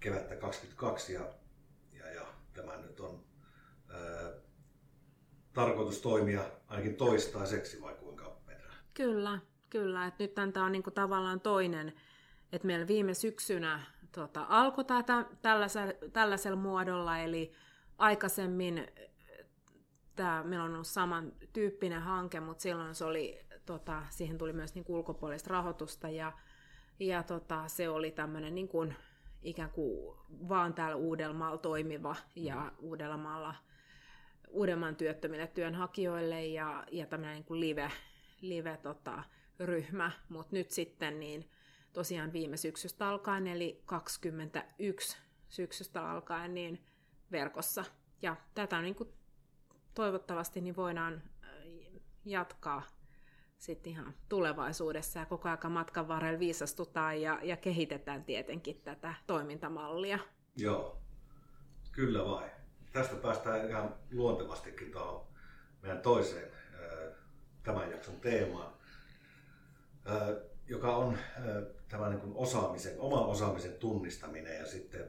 kevättä 0.00 0.36
22 0.36 1.12
ja, 1.12 1.34
ja, 1.92 2.10
ja 2.10 2.26
tämä 2.54 2.76
nyt 2.76 3.00
on 3.00 3.24
tarkoitus 5.52 6.00
toimia 6.00 6.50
ainakin 6.68 6.96
toistaiseksi 6.96 7.82
vai 7.82 7.94
kuinka 7.94 8.40
Petra? 8.46 8.72
Kyllä, 8.94 9.38
kyllä. 9.70 10.06
Et 10.06 10.18
nyt 10.18 10.34
tämä 10.34 10.66
on 10.66 10.72
niinku 10.72 10.90
tavallaan 10.90 11.40
toinen, 11.40 11.92
että 12.52 12.66
meillä 12.66 12.88
viime 12.88 13.14
syksynä 13.14 13.86
tota, 14.16 14.46
alkoi 14.48 14.84
tätä 14.84 15.24
tällaisella, 15.42 15.92
tällaisella 16.12 16.56
muodolla, 16.56 17.18
eli 17.18 17.52
aikaisemmin 17.98 18.86
tämä, 20.16 20.42
meillä 20.44 20.64
on 20.64 20.74
ollut 20.74 20.86
samantyyppinen 20.86 22.02
hanke, 22.02 22.40
mutta 22.40 22.62
silloin 22.62 22.94
se 22.94 23.04
oli, 23.04 23.46
tota, 23.66 24.02
siihen 24.10 24.38
tuli 24.38 24.52
myös 24.52 24.74
niinku 24.74 24.94
ulkopuolista 24.94 25.50
rahoitusta 25.50 26.08
ja, 26.08 26.32
ja 27.00 27.22
tota, 27.22 27.68
se 27.68 27.88
oli 27.88 28.10
tämmöinen 28.10 28.54
niinku, 28.54 28.86
ikään 29.42 29.70
kuin 29.70 30.16
vaan 30.48 30.74
täällä 30.74 30.96
Uudellamaalla 30.96 31.58
toimiva 31.58 32.16
ja 32.36 32.72
Uudellamaalla 32.78 33.54
Uudenmaan 34.48 34.96
työttömille 34.96 35.46
työnhakijoille 35.46 36.46
ja, 36.46 36.84
ja 36.92 37.06
tämmöinen 37.06 37.34
niin 37.34 37.44
kuin 37.44 37.60
live, 37.60 37.90
live 38.40 38.76
tota, 38.82 39.22
ryhmä, 39.60 40.10
mutta 40.28 40.56
nyt 40.56 40.70
sitten 40.70 41.20
niin 41.20 41.50
tosiaan 41.96 42.32
viime 42.32 42.56
syksystä 42.56 43.08
alkaen, 43.08 43.46
eli 43.46 43.82
21 43.86 45.18
syksystä 45.48 46.10
alkaen, 46.10 46.54
niin 46.54 46.84
verkossa. 47.32 47.84
Ja 48.22 48.36
tätä 48.54 48.82
niin 48.82 48.94
kuin 48.94 49.12
toivottavasti 49.94 50.60
niin 50.60 50.76
voidaan 50.76 51.14
äh, 51.14 51.50
jatkaa 52.24 52.82
sitten 53.58 53.92
ihan 53.92 54.14
tulevaisuudessa 54.28 55.18
ja 55.18 55.26
koko 55.26 55.48
ajan 55.48 55.72
matkan 55.72 56.08
varrella 56.08 56.38
viisastutaan 56.38 57.20
ja, 57.20 57.38
ja 57.42 57.56
kehitetään 57.56 58.24
tietenkin 58.24 58.80
tätä 58.84 59.14
toimintamallia. 59.26 60.18
Joo, 60.56 60.98
kyllä 61.92 62.24
vai 62.24 62.50
tästä 62.92 63.16
päästään 63.16 63.68
ihan 63.68 63.94
luontevastikin 64.12 64.92
tuohon 64.92 65.26
meidän 65.82 66.02
toiseen 66.02 66.50
tämän 67.62 67.90
jakson 67.90 68.20
teemaan, 68.20 68.72
joka 70.68 70.96
on 70.96 71.18
tämä 71.88 72.08
niin 72.08 72.20
osaamisen, 72.34 73.00
oman 73.00 73.26
osaamisen 73.26 73.74
tunnistaminen 73.74 74.58
ja 74.58 74.66
sitten 74.66 75.08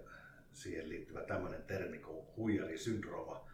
siihen 0.54 0.90
liittyvä 0.90 1.22
tämmöinen 1.22 1.64
termi 1.64 2.00
kuin 2.00 2.28
huijarisyndrooma. 2.38 3.48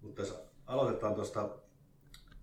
Mutta 0.00 0.22
jos 0.22 0.44
aloitetaan 0.66 1.14
tuosta 1.14 1.58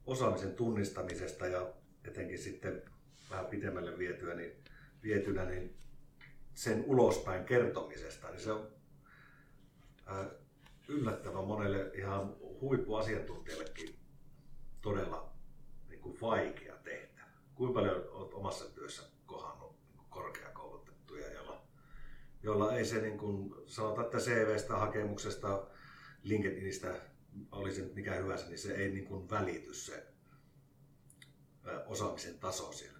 osaamisen 0.06 0.56
tunnistamisesta 0.56 1.48
ja 1.48 1.74
etenkin 2.06 2.40
sitten 2.40 2.82
vähän 3.30 3.46
pidemmälle 3.46 3.98
vietyä, 3.98 4.36
niin, 4.36 4.52
vietynä, 5.04 5.46
niin 5.46 5.78
sen 6.54 6.84
ulospäin 6.88 7.46
kertomisesta, 7.46 8.30
niin 8.30 8.42
se 8.42 8.52
on 8.52 8.68
yllättävän 10.88 11.44
monelle 11.44 11.92
ihan 11.94 12.36
huippuasiantuntijallekin 12.40 14.00
todella 14.82 15.34
niin 15.90 16.00
kuin 16.00 16.18
vaikea 16.22 16.76
tehtävä. 16.76 17.28
Kuinka 17.56 17.80
paljon 17.80 18.10
olet 18.10 18.34
omassa 18.34 18.66
työssä 18.66 19.04
kohannut 19.26 19.76
niin 19.94 20.06
korkeakoulutettuja, 20.10 21.34
joilla, 21.34 21.62
joilla 22.44 22.71
ei 22.82 22.86
se, 22.86 23.02
niin 23.02 23.18
kuin, 23.18 23.54
sanotaan, 23.66 24.06
että 24.06 24.18
CVstä, 24.18 24.76
hakemuksesta, 24.76 25.68
LinkedInistä, 26.24 26.96
oli 27.52 27.74
se 27.74 27.82
mikä 27.96 28.14
hyvänsä, 28.14 28.48
niin 28.48 28.58
se 28.58 28.74
ei 28.74 28.92
niin 28.92 29.06
kuin 29.06 29.30
välity 29.30 29.74
se 29.74 30.08
osaamisen 31.86 32.40
taso 32.40 32.72
siellä. 32.72 33.00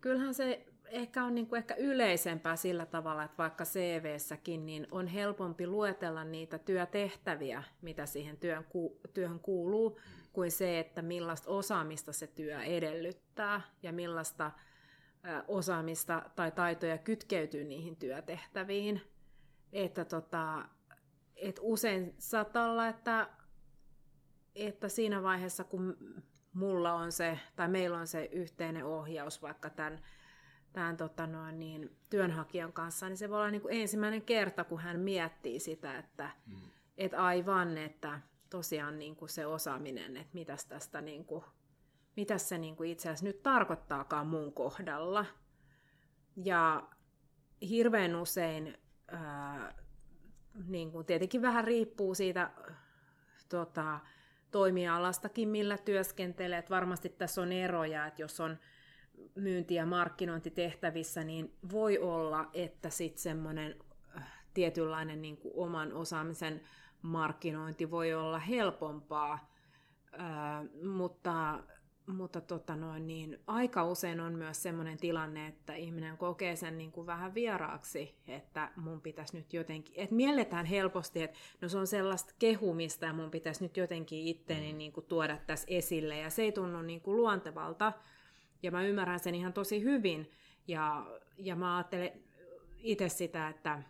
Kyllähän 0.00 0.34
se 0.34 0.66
ehkä 0.84 1.24
on 1.24 1.34
niin 1.34 1.46
kuin 1.46 1.58
ehkä 1.58 1.74
yleisempää 1.74 2.56
sillä 2.56 2.86
tavalla, 2.86 3.24
että 3.24 3.38
vaikka 3.38 3.64
CV-säkin 3.64 4.66
niin 4.66 4.86
on 4.90 5.06
helpompi 5.06 5.66
luetella 5.66 6.24
niitä 6.24 6.58
työtehtäviä, 6.58 7.62
mitä 7.82 8.06
siihen 8.06 8.36
työn, 8.36 8.66
työhön 9.14 9.40
kuuluu, 9.40 10.00
kuin 10.32 10.50
se, 10.50 10.78
että 10.78 11.02
millaista 11.02 11.50
osaamista 11.50 12.12
se 12.12 12.26
työ 12.26 12.62
edellyttää 12.62 13.60
ja 13.82 13.92
millaista 13.92 14.50
osaamista 15.48 16.22
tai 16.36 16.50
taitoja 16.50 16.98
kytkeytyy 16.98 17.64
niihin 17.64 17.96
työtehtäviin. 17.96 19.13
Että 19.74 20.04
tota, 20.04 20.68
et 21.36 21.60
usein 21.62 22.14
saattaa 22.18 22.70
olla, 22.70 22.88
että, 22.88 23.28
että 24.54 24.88
siinä 24.88 25.22
vaiheessa, 25.22 25.64
kun 25.64 25.96
mulla 26.52 26.92
on 26.92 27.12
se, 27.12 27.38
tai 27.56 27.68
meillä 27.68 27.98
on 27.98 28.06
se 28.06 28.28
yhteinen 28.32 28.84
ohjaus 28.84 29.42
vaikka 29.42 29.70
tämän 29.70 30.00
tämän 30.72 30.96
tota 30.96 31.26
noin, 31.26 31.58
niin, 31.58 31.96
työnhakijan 32.10 32.72
kanssa, 32.72 33.08
niin 33.08 33.16
se 33.16 33.30
voi 33.30 33.38
olla 33.38 33.50
niin 33.50 33.62
kuin 33.62 33.74
ensimmäinen 33.74 34.22
kerta, 34.22 34.64
kun 34.64 34.80
hän 34.80 35.00
miettii 35.00 35.60
sitä, 35.60 35.98
että 35.98 36.30
mm. 36.46 36.56
et 36.96 37.14
aivan, 37.14 37.78
että 37.78 38.20
tosiaan 38.50 38.98
niin 38.98 39.16
kuin 39.16 39.28
se 39.28 39.46
osaaminen, 39.46 40.16
että 40.16 40.34
mitäs 40.34 40.66
tästä 40.66 41.00
niin 41.00 41.24
kuin 41.24 41.44
mitä 42.16 42.38
se 42.38 42.58
niin 42.58 42.76
kuin 42.76 42.90
itse 42.90 43.08
asiassa 43.08 43.26
nyt 43.26 43.42
tarkoittaakaan 43.42 44.26
mun 44.26 44.52
kohdalla. 44.52 45.26
Ja 46.44 46.88
hirveän 47.68 48.16
usein, 48.16 48.78
ää, 49.14 49.74
niin 50.66 50.92
kuin 50.92 51.06
tietenkin 51.06 51.42
vähän 51.42 51.64
riippuu 51.64 52.14
siitä 52.14 52.50
tota, 53.48 54.00
toimialastakin, 54.50 55.48
millä 55.48 55.78
työskentelet. 55.78 56.70
Varmasti 56.70 57.08
tässä 57.08 57.42
on 57.42 57.52
eroja, 57.52 58.06
että 58.06 58.22
jos 58.22 58.40
on 58.40 58.58
myynti- 59.34 59.74
ja 59.74 59.86
markkinointitehtävissä, 59.86 61.24
niin 61.24 61.56
voi 61.72 61.98
olla, 61.98 62.50
että 62.52 62.90
sitten 62.90 63.22
semmoinen 63.22 63.76
tietynlainen 64.54 65.22
niin 65.22 65.36
kuin 65.36 65.54
oman 65.56 65.92
osaamisen 65.92 66.60
markkinointi 67.02 67.90
voi 67.90 68.14
olla 68.14 68.38
helpompaa, 68.38 69.50
ää, 70.12 70.64
mutta, 70.82 71.62
mutta 72.06 72.40
tota 72.40 72.76
noin, 72.76 73.06
niin 73.06 73.38
aika 73.46 73.84
usein 73.84 74.20
on 74.20 74.32
myös 74.32 74.62
sellainen 74.62 74.98
tilanne, 74.98 75.46
että 75.46 75.74
ihminen 75.74 76.16
kokee 76.16 76.56
sen 76.56 76.78
niin 76.78 76.92
kuin 76.92 77.06
vähän 77.06 77.34
vieraaksi, 77.34 78.14
että 78.28 78.70
mun 78.76 79.00
pitäisi 79.00 79.36
nyt 79.36 79.52
jotenkin, 79.52 79.94
että 79.96 80.14
mielletään 80.14 80.66
helposti, 80.66 81.22
että 81.22 81.38
no 81.60 81.68
se 81.68 81.78
on 81.78 81.86
sellaista 81.86 82.34
kehumista 82.38 83.06
ja 83.06 83.12
mun 83.12 83.30
pitäisi 83.30 83.64
nyt 83.64 83.76
jotenkin 83.76 84.26
itteni 84.26 84.72
mm. 84.72 84.78
niin 84.78 84.92
kuin 84.92 85.06
tuoda 85.06 85.38
tässä 85.46 85.66
esille. 85.70 86.18
Ja 86.18 86.30
se 86.30 86.42
ei 86.42 86.52
tunnu 86.52 86.82
niin 86.82 87.00
kuin 87.00 87.16
luontevalta. 87.16 87.92
Ja 88.62 88.70
mä 88.70 88.82
ymmärrän 88.82 89.20
sen 89.20 89.34
ihan 89.34 89.52
tosi 89.52 89.82
hyvin. 89.82 90.30
Ja, 90.68 91.06
ja 91.38 91.56
mä 91.56 91.76
ajattelen 91.76 92.12
itse 92.78 93.08
sitä, 93.08 93.48
että 93.48 93.82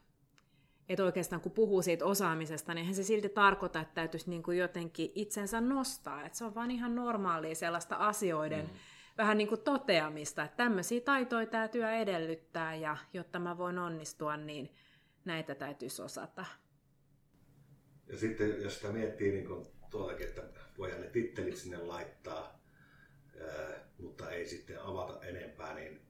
että 0.89 1.05
oikeastaan 1.05 1.43
kun 1.43 1.53
puhuu 1.53 1.83
siitä 1.83 2.05
osaamisesta, 2.05 2.75
niin 2.75 2.81
eihän 2.81 2.95
se 2.95 3.03
silti 3.03 3.29
tarkoita, 3.29 3.81
että 3.81 3.95
täytyisi 3.95 4.31
niin 4.31 4.43
kuin 4.43 4.59
jotenkin 4.59 5.13
itsensä 5.15 5.61
nostaa. 5.61 6.27
Että 6.27 6.39
se 6.39 6.45
on 6.45 6.55
vaan 6.55 6.71
ihan 6.71 6.95
normaalia 6.95 7.55
sellaista 7.55 7.97
asioiden 7.97 8.65
mm. 8.65 8.71
vähän 9.19 9.39
niin 9.39 9.49
kuin 9.49 9.61
toteamista, 9.61 10.45
että 10.45 10.57
tämmöisiä 10.57 11.01
taitoja 11.01 11.47
tämä 11.47 11.69
työ 11.69 11.91
edellyttää 11.91 12.75
ja 12.75 12.97
jotta 13.13 13.39
mä 13.39 13.59
voin 13.59 13.79
onnistua, 13.79 14.37
niin 14.37 14.75
näitä 15.25 15.55
täytyisi 15.55 16.03
osata. 16.03 16.45
Ja 18.07 18.19
sitten 18.19 18.63
jos 18.63 18.75
sitä 18.75 18.93
miettii 18.93 19.33
niin 19.33 19.47
kuin 19.47 19.67
tuollakin, 19.91 20.27
että 20.27 20.43
voidaan 20.79 21.01
ne 21.01 21.11
tittelit 21.11 21.57
sinne 21.57 21.79
laittaa, 21.79 22.61
mutta 23.99 24.31
ei 24.31 24.47
sitten 24.47 24.83
avata 24.83 25.27
enempää, 25.27 25.75
niin 25.75 26.01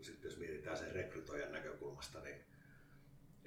sitten 0.00 0.30
jos 0.30 0.38
mietitään 0.38 0.76
sen 0.76 0.92
rekrytoijan 0.92 1.52
näkökulmasta, 1.52 2.20
niin 2.20 2.49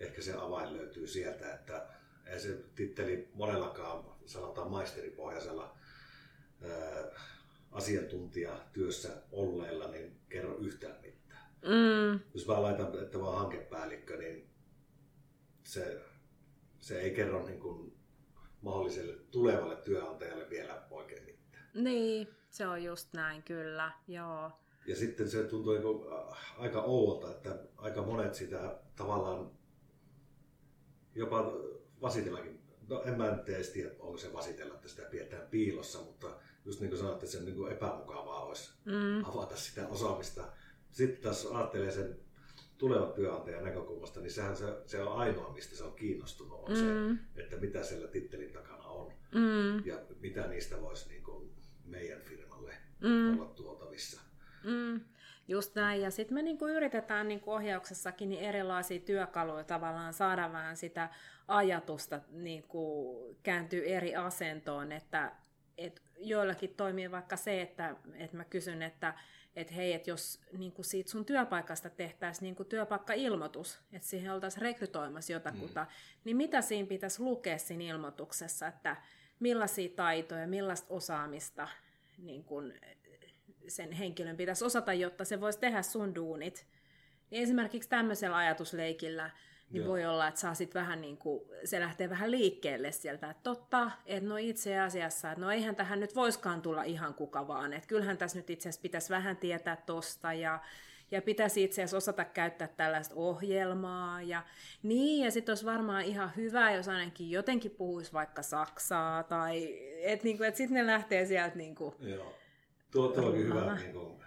ehkä 0.04 0.22
se 0.22 0.34
avain 0.34 0.78
löytyy 0.78 1.08
sieltä, 1.08 1.54
että 1.54 1.88
ei 2.26 2.40
se 2.40 2.58
titteli 2.76 3.30
monellakaan, 3.34 4.06
sanotaan 4.26 4.72
maisteripohjaisella 4.72 5.78
ää, 6.62 7.06
asiantuntijatyössä 7.72 9.10
olleilla, 9.32 9.88
niin 9.88 10.20
kerro 10.30 10.58
yhtään 10.58 11.02
mitään. 11.02 11.44
Mm. 11.62 12.20
Jos 12.34 12.48
mä 12.48 12.62
laitan, 12.62 13.04
että 13.04 13.20
vaan 13.20 13.38
hankepäällikkö, 13.38 14.18
niin 14.18 14.50
se, 15.64 16.02
se 16.80 17.02
ei 17.02 17.12
kerro 17.12 17.46
niin 17.46 17.60
kuin 17.60 17.98
mahdolliselle 18.62 19.14
tulevalle 19.32 19.76
työnantajalle 19.76 20.50
vielä 20.50 20.82
oikein 20.92 21.26
mitään. 21.26 21.66
Niin, 21.74 22.28
se 22.50 22.68
on 22.68 22.84
just 22.84 23.14
näin, 23.14 23.44
kyllä, 23.44 23.92
joo. 24.08 24.52
Ja 24.88 24.96
sitten 24.96 25.30
se 25.30 25.44
tuntuu 25.44 25.74
niin 25.74 26.12
aika 26.58 26.82
oudolta, 26.82 27.32
että 27.32 27.60
aika 27.78 28.02
monet 28.02 28.36
sitä 28.36 28.80
tavallaan 28.96 29.52
jopa 31.16 31.54
vasitellakin. 32.02 32.60
No 32.90 33.04
en 33.04 33.18
mä 33.18 33.32
nyt 33.32 33.50
edes 33.50 33.70
tiedä, 33.70 33.92
onko 34.00 34.18
se 34.18 34.34
vasitella, 34.34 34.74
että 34.74 34.88
sitä 34.88 35.04
pidetään 35.12 35.48
piilossa, 35.52 36.00
mutta 36.00 36.36
just 36.66 36.80
niin 36.80 36.90
kuin 36.90 37.00
sanoit, 37.00 37.16
että 37.16 37.28
se 37.28 37.38
on 37.38 37.46
niin 37.46 37.56
kuin 37.56 37.72
epämukavaa 37.72 38.46
olisi 38.46 38.72
mm. 38.86 39.26
avata 39.26 39.56
sitä 39.56 39.88
osaamista. 39.88 40.44
Sitten 40.92 41.24
taas 41.24 41.46
ajattelee 41.46 41.92
sen 41.92 42.20
tulevan 42.78 43.14
työnantajan 43.14 43.64
näkökulmasta, 43.64 44.20
niin 44.20 44.32
sehän 44.32 44.58
se, 44.58 44.66
se 44.86 45.02
on 45.02 45.18
ainoa, 45.18 45.54
mistä 45.54 45.76
se 45.76 45.84
on 45.84 45.94
kiinnostunut, 45.94 46.60
on 46.60 46.72
mm. 46.72 46.78
se, 46.78 47.42
että 47.42 47.58
mitä 47.58 47.84
siellä 47.84 48.08
tittelin 48.08 48.54
takana 48.54 48.84
on. 48.84 49.14
Mm. 49.32 49.86
Ja 49.86 49.98
mitä 50.20 50.48
niistä 50.48 50.82
voisi 50.82 51.10
niin 51.10 51.24
kuin 51.24 51.52
meidän 51.86 52.22
firmalle 52.22 52.74
mm. 53.02 53.40
olla 53.40 53.50
tuotavissa. 53.50 54.22
Mm. 54.64 55.02
Just 55.48 55.76
näin. 55.76 56.02
Ja 56.02 56.12
sitten 56.12 56.36
me 56.36 56.42
niinku 56.42 56.68
yritetään 56.68 57.28
niinku 57.28 57.52
ohjauksessakin 57.52 58.30
niin 58.30 58.42
erilaisia 58.42 59.00
työkaluja 59.00 59.64
tavallaan 59.64 60.14
saada 60.14 60.52
vähän 60.52 60.78
sitä 60.78 61.10
ajatusta 61.48 62.20
niinku 62.32 63.16
kääntyy 63.44 63.86
eri 63.86 64.16
asentoon, 64.16 64.92
että 64.92 65.32
et 65.78 66.02
joillakin 66.18 66.74
toimii 66.76 67.12
vaikka 67.12 67.36
se, 67.36 67.62
että 67.62 67.96
et 68.16 68.34
mä 68.34 68.46
kysyn, 68.46 68.82
että 68.82 69.14
et 69.56 69.76
hei, 69.76 69.94
että 69.94 70.10
jos 70.10 70.42
niinku 70.58 70.84
siitä 70.84 71.12
sun 71.12 71.26
työpaikasta 71.26 71.90
tehtäisiin 71.90 72.44
niinku 72.44 72.64
työpaikkailmoitus, 72.64 73.80
että 73.94 74.08
siihen 74.08 74.34
oltaisiin 74.34 74.62
rekrytoimassa 74.62 75.34
jotakuta, 75.34 75.84
mm. 75.84 75.90
niin 76.24 76.38
mitä 76.38 76.62
siinä 76.62 76.88
pitäisi 76.88 77.22
lukea 77.22 77.58
siinä 77.58 77.84
ilmoituksessa, 77.84 78.68
että 78.68 78.96
millaisia 79.40 79.90
taitoja, 79.96 80.48
millaista 80.48 80.94
osaamista 80.94 81.68
niin 82.18 82.44
kun, 82.44 82.74
sen 83.68 83.92
henkilön 83.92 84.38
pitäisi 84.38 84.66
osata, 84.66 84.94
jotta 84.94 85.26
se 85.26 85.42
voisi 85.42 85.60
tehdä 85.60 85.82
sun 85.82 86.16
duunit. 86.16 86.66
Niin 87.30 87.44
esimerkiksi 87.44 87.90
tämmöisellä 87.90 88.38
ajatusleikillä 88.38 89.32
niin 89.74 89.84
Joo. 89.84 89.92
voi 89.92 90.06
olla, 90.06 90.28
että 90.28 90.40
saa 90.40 90.54
sit 90.54 90.76
vähän 90.76 91.02
niin 91.02 91.18
kuin, 91.18 91.44
se 91.66 91.80
lähtee 91.80 92.10
vähän 92.10 92.32
liikkeelle 92.32 92.92
sieltä, 92.92 93.30
että 93.30 93.44
totta, 93.44 93.92
että 94.06 94.30
no 94.30 94.38
itse 94.38 94.80
asiassa, 94.80 95.32
että 95.32 95.46
no 95.46 95.52
eihän 95.52 95.76
tähän 95.76 96.00
nyt 96.00 96.16
voiskaan 96.16 96.62
tulla 96.62 96.84
ihan 96.84 97.14
kuka 97.14 97.48
vaan, 97.48 97.74
että 97.74 97.88
kyllähän 97.88 98.18
tässä 98.18 98.38
nyt 98.38 98.50
itse 98.50 98.70
asiassa 98.70 98.82
pitäisi 98.82 99.10
vähän 99.10 99.38
tietää 99.38 99.76
tosta 99.76 100.34
ja, 100.34 100.60
ja 101.12 101.22
pitäisi 101.22 101.64
itse 101.64 101.82
asiassa 101.82 101.98
osata 101.98 102.26
käyttää 102.26 102.68
tällaista 102.68 103.16
ohjelmaa 103.16 104.22
ja 104.22 104.44
niin, 104.84 105.26
ja 105.26 105.32
sitten 105.32 105.52
olisi 105.52 105.66
varmaan 105.66 106.04
ihan 106.04 106.32
hyvä, 106.36 106.72
jos 106.72 106.88
ainakin 106.88 107.32
jotenkin 107.32 107.72
puhuisi 107.72 108.14
vaikka 108.14 108.42
saksaa 108.42 109.24
tai 109.24 109.80
että 110.02 110.24
niinku, 110.24 110.44
et 110.44 110.56
sitten 110.56 110.76
ne 110.76 110.86
lähtee 110.86 111.26
sieltä 111.26 111.56
niinku, 111.56 111.96
Joo 112.00 112.43
Tuo, 112.94 113.08
tuo 113.08 113.26
onkin 113.26 113.48
hyvä 113.48 113.76
niin 113.76 113.94
kuin, 113.94 114.24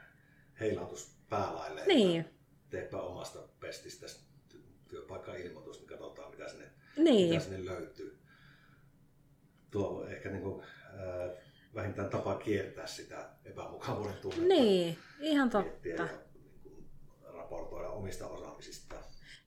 heilautus 0.61 1.17
päälaille. 1.29 1.87
Niin. 1.87 2.25
Teepä 2.71 2.97
omasta 2.97 3.39
pestistä 3.61 4.07
työpaikka-ilmoitus, 4.89 5.79
niin 5.79 5.89
katsotaan 5.89 6.31
mitä 6.31 6.49
sinne, 6.49 6.71
niin. 6.97 7.29
mitä 7.29 7.45
sinne 7.45 7.65
löytyy. 7.65 8.19
Tuo 9.71 10.07
ehkä 10.07 10.31
niin 10.31 10.43
kuin, 10.43 10.63
äh, 10.63 11.43
vähintään 11.75 12.11
tapa 12.11 12.35
kiertää 12.35 12.87
sitä 12.87 13.31
epämukavuuden 13.45 14.17
tunnetta. 14.17 14.47
Niin, 14.47 14.99
ihan 15.21 15.51
totta. 15.51 15.89
Ja, 15.89 16.05
niin 16.35 16.61
kuin, 16.63 16.89
raportoida 17.23 17.89
omista 17.89 18.27
osaamisista. 18.27 18.97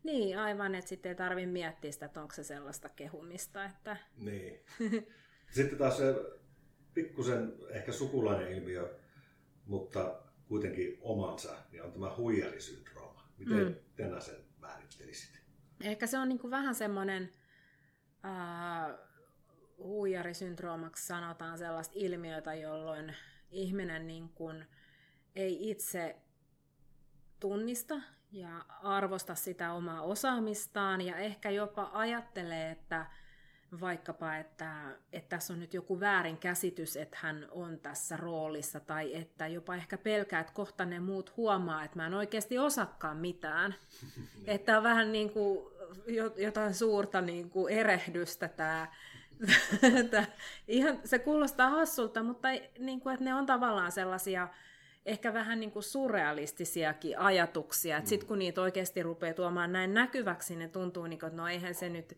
Niin, 0.03 0.37
aivan, 0.37 0.75
että 0.75 0.89
sitten 0.89 1.09
ei 1.09 1.15
tarvitse 1.15 1.51
miettiä 1.51 1.91
sitä, 1.91 2.05
että 2.05 2.21
onko 2.21 2.35
se 2.35 2.43
sellaista 2.43 2.89
kehumista. 2.89 3.65
Että... 3.65 3.97
Niin. 4.17 4.65
Sitten 5.55 5.77
taas 5.77 5.97
se 5.97 6.15
pikkusen 6.93 7.53
ehkä 7.69 7.91
sukulainen 7.91 8.51
ilmiö 8.51 8.99
mutta 9.69 10.21
kuitenkin 10.47 10.97
omansa, 11.01 11.55
niin 11.71 11.83
on 11.83 11.91
tämä 11.91 12.15
huijarisyndrooma. 12.17 13.29
Miten 13.37 13.67
mm. 13.67 13.75
Tenä 13.95 14.19
sen 14.19 14.45
määrittelisit? 14.57 15.41
Ehkä 15.83 16.07
se 16.07 16.17
on 16.19 16.29
niin 16.29 16.39
kuin 16.39 16.51
vähän 16.51 16.75
semmoinen 16.75 17.33
äh, 18.25 18.99
huijarisyndroomaksi 19.77 21.07
sanotaan 21.07 21.57
sellaista 21.57 21.93
ilmiötä, 21.97 22.53
jolloin 22.53 23.15
ihminen 23.51 24.07
niin 24.07 24.29
kuin 24.29 24.65
ei 25.35 25.69
itse 25.69 26.15
tunnista 27.39 28.01
ja 28.31 28.65
arvosta 28.83 29.35
sitä 29.35 29.73
omaa 29.73 30.01
osaamistaan 30.01 31.01
ja 31.01 31.17
ehkä 31.17 31.49
jopa 31.49 31.89
ajattelee, 31.93 32.71
että 32.71 33.05
vaikkapa, 33.81 34.35
että, 34.35 34.71
että 35.13 35.29
tässä 35.29 35.53
on 35.53 35.59
nyt 35.59 35.73
joku 35.73 35.99
väärin 35.99 36.37
käsitys, 36.37 36.97
että 36.97 37.17
hän 37.21 37.47
on 37.51 37.79
tässä 37.79 38.17
roolissa, 38.17 38.79
tai 38.79 39.15
että 39.15 39.47
jopa 39.47 39.75
ehkä 39.75 39.97
pelkää, 39.97 40.39
että 40.39 40.53
kohta 40.53 40.85
ne 40.85 40.99
muut 40.99 41.37
huomaa, 41.37 41.83
että 41.83 41.97
mä 41.97 42.07
en 42.07 42.13
oikeasti 42.13 42.57
osakkaan 42.57 43.17
mitään. 43.17 43.75
että 44.45 44.77
on 44.77 44.83
vähän 44.83 45.11
niin 45.11 45.31
kuin 45.31 45.59
jotain 46.37 46.73
suurta 46.73 47.21
niin 47.21 47.49
kuin 47.49 47.73
erehdystä 47.73 48.47
tämä, 48.47 48.87
ihan, 50.67 50.99
se 51.05 51.19
kuulostaa 51.19 51.69
hassulta, 51.69 52.23
mutta 52.23 52.47
niin 52.79 53.01
kuin, 53.01 53.13
että 53.13 53.25
ne 53.25 53.33
on 53.33 53.45
tavallaan 53.45 53.91
sellaisia 53.91 54.47
ehkä 55.05 55.33
vähän 55.33 55.59
niin 55.59 55.71
kuin 55.71 55.83
surrealistisiakin 55.83 57.19
ajatuksia. 57.19 57.99
Mm. 57.99 58.05
Sitten 58.05 58.27
kun 58.27 58.39
niitä 58.39 58.61
oikeasti 58.61 59.03
rupeaa 59.03 59.33
tuomaan 59.33 59.71
näin 59.71 59.93
näkyväksi, 59.93 60.55
ne 60.55 60.67
tuntuu, 60.67 61.07
niin 61.07 61.19
kuin, 61.19 61.27
että 61.27 61.41
no 61.41 61.47
eihän 61.47 61.75
se 61.75 61.89
nyt 61.89 62.17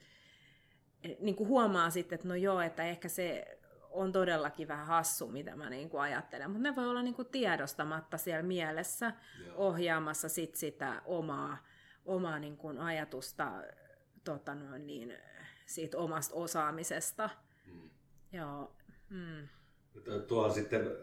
niin 1.19 1.35
kuin 1.35 1.47
huomaa 1.47 1.89
sitten, 1.89 2.15
että 2.15 2.27
no 2.27 2.35
joo, 2.35 2.61
että 2.61 2.83
ehkä 2.83 3.09
se 3.09 3.57
on 3.91 4.11
todellakin 4.11 4.67
vähän 4.67 4.87
hassu, 4.87 5.27
mitä 5.27 5.55
mä 5.55 5.69
niin 5.69 5.89
kuin 5.89 6.01
ajattelen, 6.01 6.51
mutta 6.51 6.69
ne 6.69 6.75
voi 6.75 6.89
olla 6.89 7.01
niin 7.01 7.13
kuin 7.13 7.27
tiedostamatta 7.27 8.17
siellä 8.17 8.43
mielessä 8.43 9.13
joo. 9.45 9.55
ohjaamassa 9.57 10.29
sit 10.29 10.55
sitä 10.55 11.01
omaa, 11.05 11.57
omaa 12.05 12.39
niin 12.39 12.57
kuin 12.57 12.79
ajatusta 12.79 13.51
tota 14.23 14.55
noin 14.55 14.87
niin, 14.87 15.17
siitä 15.65 15.97
omasta 15.97 16.35
osaamisesta. 16.35 17.29
Hmm. 17.65 17.89
Joo. 18.31 18.75
Hmm. 19.09 19.47
Tuo 20.27 20.45
on 20.45 20.53
sitten 20.53 20.97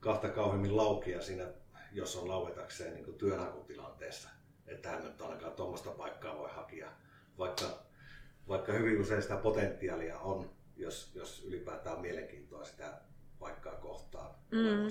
kahta 0.00 0.28
kauheammin 0.28 0.76
laukia 0.76 1.20
siinä, 1.20 1.44
jos 1.92 2.16
on 2.16 2.28
lauetakseen 2.28 2.94
niin 2.94 3.14
työnhakutilanteessa. 3.14 4.28
Että 4.66 4.90
hän 4.90 5.04
nyt 5.04 5.20
ainakaan 5.20 5.52
tuommoista 5.52 5.90
paikkaa 5.90 6.38
voi 6.38 6.50
hakea, 6.50 6.92
vaikka, 7.38 7.86
vaikka 8.48 8.72
hyvin 8.72 9.00
usein 9.00 9.22
sitä 9.22 9.36
potentiaalia 9.36 10.18
on, 10.18 10.50
jos, 10.76 11.12
jos 11.14 11.44
ylipäätään 11.44 12.00
mielenkiintoa 12.00 12.64
sitä 12.64 13.00
paikkaa 13.38 13.74
kohtaan 13.74 14.34
mm. 14.50 14.84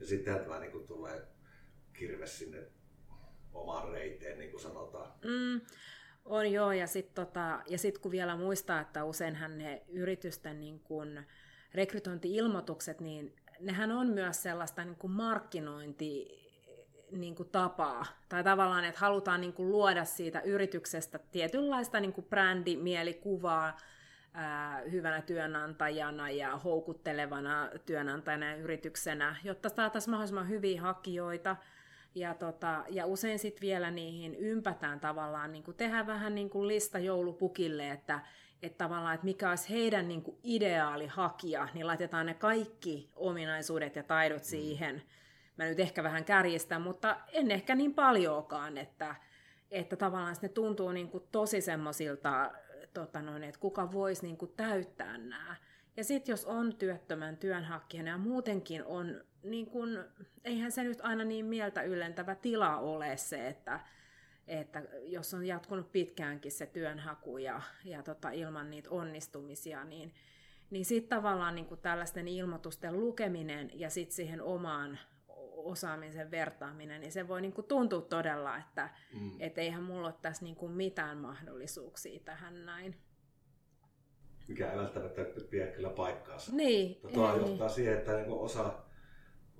Ja 0.00 0.06
sitten 0.06 0.38
tämä 0.38 0.60
niin 0.60 0.72
kuin, 0.72 0.86
tulee 0.86 1.22
kirves 1.92 2.38
sinne 2.38 2.58
omaan 3.52 3.92
reiteen, 3.92 4.38
niin 4.38 4.50
kuin 4.50 4.60
sanotaan. 4.60 5.12
Mm. 5.24 5.60
On 6.24 6.52
joo, 6.52 6.72
ja 6.72 6.86
sitten 6.86 7.26
tota, 7.26 7.62
ja 7.66 7.78
sit 7.78 7.98
kun 7.98 8.10
vielä 8.10 8.36
muistaa, 8.36 8.80
että 8.80 9.04
useinhan 9.04 9.58
ne 9.58 9.84
yritysten 9.88 10.60
niin 10.60 10.80
kun 10.80 11.22
rekrytointi-ilmoitukset, 11.74 13.00
niin 13.00 13.36
nehän 13.60 13.92
on 13.92 14.06
myös 14.06 14.42
sellaista 14.42 14.84
niin 14.84 14.96
kuin 14.96 15.10
markkinointi 15.10 16.39
niin 17.12 17.34
kuin 17.34 17.48
tapaa. 17.48 18.06
Tai 18.28 18.44
tavallaan, 18.44 18.84
että 18.84 19.00
halutaan 19.00 19.40
niin 19.40 19.52
kuin 19.52 19.72
luoda 19.72 20.04
siitä 20.04 20.40
yrityksestä 20.40 21.18
tietynlaista 21.18 22.00
niin 22.00 22.12
kuin 22.12 22.26
brändimielikuvaa 22.30 23.76
ää, 24.34 24.80
hyvänä 24.90 25.22
työnantajana 25.22 26.30
ja 26.30 26.56
houkuttelevana 26.56 27.68
työnantajana 27.86 28.46
ja 28.46 28.56
yrityksenä, 28.56 29.36
jotta 29.44 29.68
saataisiin 29.68 30.10
mahdollisimman 30.10 30.48
hyviä 30.48 30.82
hakijoita– 30.82 31.56
ja, 32.14 32.34
tota, 32.34 32.84
ja 32.88 33.06
usein 33.06 33.38
sitten 33.38 33.60
vielä 33.60 33.90
niihin 33.90 34.34
ympätään 34.34 35.00
tavallaan, 35.00 35.52
niin 35.52 35.62
kuin 35.62 35.76
tehdään 35.76 36.06
vähän 36.06 36.34
niin 36.34 36.50
kuin 36.50 36.68
lista 36.68 36.98
joulupukille, 36.98 37.90
että, 37.90 38.20
että 38.62 38.78
tavallaan, 38.84 39.14
että 39.14 39.24
mikä 39.24 39.50
olisi 39.50 39.70
heidän 39.70 40.08
niin 40.08 40.22
kuin 40.22 40.38
ideaali 40.42 41.06
hakija, 41.06 41.68
niin 41.74 41.86
laitetaan 41.86 42.26
ne 42.26 42.34
kaikki 42.34 43.10
ominaisuudet 43.16 43.96
ja 43.96 44.02
taidot 44.02 44.42
mm. 44.42 44.46
Mä 45.60 45.66
nyt 45.66 45.80
ehkä 45.80 46.02
vähän 46.02 46.24
kärjistän, 46.24 46.82
mutta 46.82 47.16
en 47.32 47.50
ehkä 47.50 47.74
niin 47.74 47.94
paljoakaan, 47.94 48.78
että, 48.78 49.14
että 49.70 49.96
tavallaan 49.96 50.36
ne 50.42 50.48
tuntuu 50.48 50.92
niin 50.92 51.08
kuin 51.08 51.24
tosi 51.32 51.60
semmoisilta, 51.60 52.50
tota 52.94 53.20
että 53.48 53.60
kuka 53.60 53.92
voisi 53.92 54.22
niin 54.22 54.36
kuin 54.36 54.52
täyttää 54.56 55.18
nämä. 55.18 55.56
Ja 55.96 56.04
sitten 56.04 56.32
jos 56.32 56.44
on 56.44 56.76
työttömän 56.76 57.36
työnhakijana 57.36 58.10
ja 58.10 58.18
muutenkin 58.18 58.84
on 58.84 59.20
niin 59.42 59.66
kun, 59.66 60.04
eihän 60.44 60.72
se 60.72 60.82
nyt 60.82 61.00
aina 61.02 61.24
niin 61.24 61.46
mieltä 61.46 61.82
yllentävä 61.82 62.34
tila 62.34 62.78
ole 62.78 63.16
se, 63.16 63.48
että, 63.48 63.80
että 64.48 64.82
jos 65.02 65.34
on 65.34 65.46
jatkunut 65.46 65.92
pitkäänkin 65.92 66.52
se 66.52 66.66
työnhaku 66.66 67.38
ja, 67.38 67.62
ja 67.84 68.02
tota, 68.02 68.30
ilman 68.30 68.70
niitä 68.70 68.90
onnistumisia, 68.90 69.84
niin, 69.84 70.14
niin 70.70 70.84
sitten 70.84 71.16
tavallaan 71.18 71.54
niin 71.54 71.78
tällaisten 71.82 72.28
ilmoitusten 72.28 73.00
lukeminen 73.00 73.70
ja 73.74 73.90
sitten 73.90 74.16
siihen 74.16 74.42
omaan 74.42 74.98
osaamisen 75.64 76.30
vertaaminen, 76.30 77.00
niin 77.00 77.12
se 77.12 77.28
voi 77.28 77.40
niin 77.40 77.54
tuntua 77.68 78.00
todella, 78.00 78.56
että 78.56 78.90
mm. 79.20 79.32
et 79.38 79.58
eihän 79.58 79.82
mulla 79.82 80.06
ole 80.06 80.14
tässä 80.22 80.44
niin 80.44 80.70
mitään 80.70 81.16
mahdollisuuksia 81.16 82.20
tähän 82.24 82.66
näin. 82.66 82.96
Mikä 84.48 84.72
ei 84.72 84.78
välttämättä 84.78 85.22
pidä 85.50 85.66
kyllä 85.66 85.90
paikkaansa. 85.90 86.52
Niin. 86.52 87.00
Tuo 87.14 87.36
johtaa 87.36 87.68
siihen, 87.68 87.98
että 87.98 88.12
niin 88.12 88.32
osa 88.32 88.74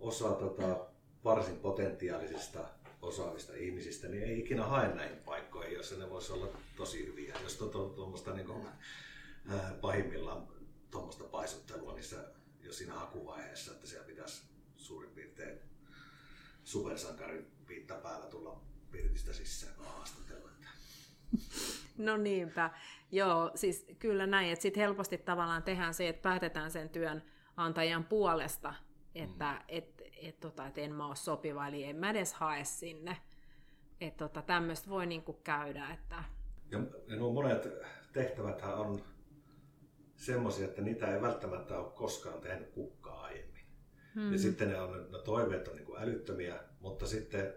osa 0.00 0.28
tota, 0.28 0.86
varsin 1.24 1.56
potentiaalisista 1.56 2.64
osaavista 3.02 3.52
ihmisistä, 3.54 4.08
niin 4.08 4.22
ei 4.22 4.40
ikinä 4.40 4.64
hae 4.64 4.94
näihin 4.94 5.16
paikkoihin, 5.16 5.74
joissa 5.74 5.96
ne 5.96 6.10
voisi 6.10 6.32
olla 6.32 6.48
tosi 6.76 7.06
hyviä. 7.06 7.34
Jos 7.42 7.56
tuommoista 7.56 8.32
niin 8.32 8.46
kuin, 8.46 8.66
äh, 9.52 9.80
pahimmillaan 9.80 10.48
tuommoista 10.90 11.24
paisuttelua 11.24 11.94
niissä, 11.94 12.16
jos 12.60 12.78
siinä 12.78 12.94
hakuvaiheessa, 12.94 13.72
että 13.72 13.86
siellä 13.86 14.06
pitäisi 14.06 14.42
suurin 14.76 15.10
piirtein 15.10 15.58
supersankarin 16.70 17.46
viitta 17.68 17.94
päällä 17.94 18.26
tulla 18.26 18.60
pirtistä 18.90 19.32
sisään 19.32 19.74
haastatella. 19.78 20.50
No 21.98 22.16
niinpä. 22.16 22.70
Joo, 23.12 23.50
siis 23.54 23.86
kyllä 23.98 24.26
näin, 24.26 24.52
että 24.52 24.62
sitten 24.62 24.80
helposti 24.80 25.18
tavallaan 25.18 25.62
tehdään 25.62 25.94
se, 25.94 26.08
että 26.08 26.22
päätetään 26.22 26.70
sen 26.70 26.88
työn 26.88 27.22
antajan 27.56 28.04
puolesta, 28.04 28.74
että 29.14 29.52
mm. 29.52 29.64
et, 29.68 30.02
et, 30.22 30.40
tota, 30.40 30.66
et 30.66 30.78
en 30.78 30.94
mä 30.94 31.06
ole 31.06 31.16
sopiva, 31.16 31.68
eli 31.68 31.84
en 31.84 31.96
mä 31.96 32.10
edes 32.10 32.34
hae 32.34 32.64
sinne. 32.64 33.16
Että 34.00 34.28
tota, 34.28 34.42
tämmöistä 34.42 34.90
voi 34.90 35.06
niinku 35.06 35.32
käydä. 35.32 35.90
Että... 35.90 36.24
Ja, 36.70 36.78
ja 37.06 37.16
nuo 37.16 37.32
monet 37.32 37.68
tehtävät 38.12 38.62
on 38.62 39.04
semmoisia, 40.16 40.64
että 40.64 40.82
niitä 40.82 41.14
ei 41.14 41.22
välttämättä 41.22 41.78
ole 41.78 41.92
koskaan 41.92 42.40
tehnyt 42.40 42.70
kukaan 42.70 43.24
aiemmin. 43.24 43.49
Hmm. 44.14 44.32
Ja 44.32 44.38
sitten 44.38 44.68
ne, 44.68 44.80
on, 44.80 45.12
ne 45.12 45.18
toiveet 45.18 45.68
on 45.68 45.76
niin 45.76 45.96
älyttömiä, 45.98 46.60
mutta 46.80 47.06
sitten 47.06 47.54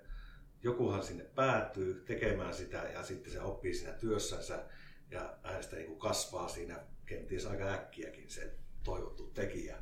jokuhan 0.64 1.04
sinne 1.04 1.24
päätyy 1.24 2.04
tekemään 2.06 2.54
sitä 2.54 2.78
ja 2.78 3.04
sitten 3.04 3.34
se 3.34 3.42
oppii 3.42 3.74
siinä 3.74 3.94
työssänsä 3.94 4.66
ja 5.12 5.38
hänestä 5.44 5.76
niin 5.76 6.00
kasvaa 6.00 6.48
siinä 6.48 6.80
kenties 7.06 7.46
aika 7.46 7.74
äkkiäkin 7.74 8.30
se 8.30 8.56
toivottu 8.84 9.28
tekijä. 9.28 9.78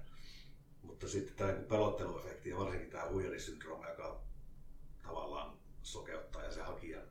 Mutta 0.82 1.08
sitten 1.08 1.36
tämä 1.36 1.52
niin 1.52 1.66
pelotteluefekti 1.66 2.50
ja 2.50 2.58
varsinkin 2.58 2.90
tämä 2.90 3.10
huijarisyndrooma, 3.10 3.90
joka 3.90 4.24
tavallaan 5.04 5.58
sokeuttaa 5.82 6.44
ja 6.44 6.52
se 6.52 6.62
hakijan 6.62 7.04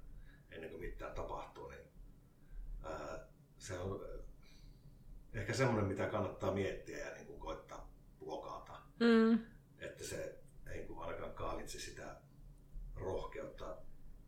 ennen 0.50 0.70
kuin 0.70 0.80
mitään 0.80 1.14
tapahtuu, 1.14 1.68
niin 1.68 1.80
ää, 2.84 3.28
se 3.58 3.78
on 3.78 4.00
ehkä 5.34 5.54
semmoinen, 5.54 5.84
mitä 5.84 6.06
kannattaa 6.06 6.54
miettiä 6.54 6.98
ja 6.98 7.14
niin 7.14 7.26
kuin 7.26 7.40
koittaa 7.40 7.92
blokata. 8.18 8.72
Mm. 9.00 9.38
Että 9.80 10.04
se 10.04 10.38
ei 10.72 10.84
kuin 10.86 10.98
ainakaan 10.98 11.34
kaalitse 11.34 11.80
sitä 11.80 12.16
rohkeutta 12.94 13.76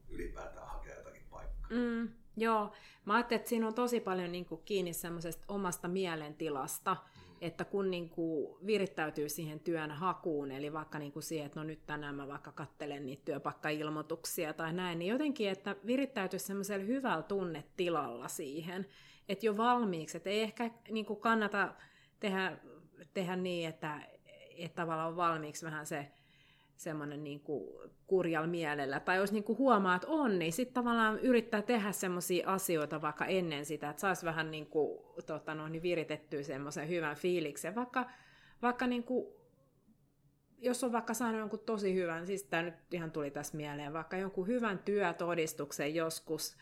ylipäätään 0.08 0.68
hakea 0.68 0.96
jotakin 0.96 1.26
paikkaa. 1.30 1.70
Mm, 1.70 2.08
joo, 2.36 2.72
mä 3.04 3.14
ajattelin, 3.14 3.38
että 3.38 3.48
siinä 3.48 3.66
on 3.66 3.74
tosi 3.74 4.00
paljon 4.00 4.32
niin 4.32 4.44
kuin 4.44 4.62
kiinni 4.64 4.92
semmoisesta 4.92 5.44
omasta 5.48 5.88
mielentilasta, 5.88 6.96
että 7.40 7.64
kun 7.64 7.90
niin 7.90 8.10
kuin 8.10 8.66
virittäytyy 8.66 9.28
siihen 9.28 9.60
työn 9.60 9.90
hakuun, 9.90 10.50
eli 10.50 10.72
vaikka 10.72 10.98
niin 10.98 11.12
kuin 11.12 11.22
siihen, 11.22 11.46
että 11.46 11.60
no 11.60 11.64
nyt 11.64 11.86
tänään 11.86 12.14
mä 12.14 12.28
vaikka 12.28 12.52
kattelen 12.52 13.06
niitä 13.06 13.24
työpaikkailmoituksia 13.24 14.52
tai 14.52 14.72
näin, 14.72 14.98
niin 14.98 15.08
jotenkin, 15.08 15.48
että 15.48 15.76
virittäytyy 15.86 16.38
semmoisella 16.38 16.84
hyvällä 16.84 17.22
tunnetilalla 17.22 18.28
siihen, 18.28 18.86
että 19.28 19.46
jo 19.46 19.56
valmiiksi, 19.56 20.16
että 20.16 20.30
ei 20.30 20.40
ehkä 20.40 20.70
niin 20.90 21.06
kuin 21.06 21.20
kannata 21.20 21.74
tehdä, 22.20 22.58
tehdä 23.14 23.36
niin, 23.36 23.68
että, 23.68 24.00
että 24.56 24.82
tavallaan 24.82 25.08
on 25.08 25.16
valmiiksi 25.16 25.66
vähän 25.66 25.86
se 25.86 26.12
semmoinen 26.76 27.24
niin 27.24 27.40
kuin 27.40 27.90
kurjalla 28.06 28.48
mielellä, 28.48 29.00
tai 29.00 29.16
jos 29.16 29.32
niin 29.32 29.44
kuin 29.44 29.58
huomaa, 29.58 29.94
että 29.94 30.08
on, 30.08 30.38
niin 30.38 30.52
sitten 30.52 30.74
tavallaan 30.74 31.18
yrittää 31.18 31.62
tehdä 31.62 31.92
semmoisia 31.92 32.48
asioita 32.48 33.02
vaikka 33.02 33.26
ennen 33.26 33.64
sitä, 33.64 33.90
että 33.90 34.00
saisi 34.00 34.26
vähän 34.26 34.50
niin 34.50 34.66
kuin, 34.66 34.98
tota 35.26 35.54
no, 35.54 35.68
niin 35.68 35.82
viritettyä 35.82 36.42
semmoisen 36.42 36.88
hyvän 36.88 37.16
fiiliksen, 37.16 37.74
vaikka, 37.74 38.10
vaikka 38.62 38.86
niin 38.86 39.04
kuin, 39.04 39.26
jos 40.58 40.84
on 40.84 40.92
vaikka 40.92 41.14
saanut 41.14 41.40
jonkun 41.40 41.58
tosi 41.58 41.94
hyvän, 41.94 42.26
siis 42.26 42.42
tämä 42.44 42.62
nyt 42.62 42.74
ihan 42.94 43.10
tuli 43.10 43.30
tässä 43.30 43.56
mieleen, 43.56 43.92
vaikka 43.92 44.16
jonkun 44.16 44.46
hyvän 44.46 44.78
työtodistuksen 44.78 45.94
joskus, 45.94 46.56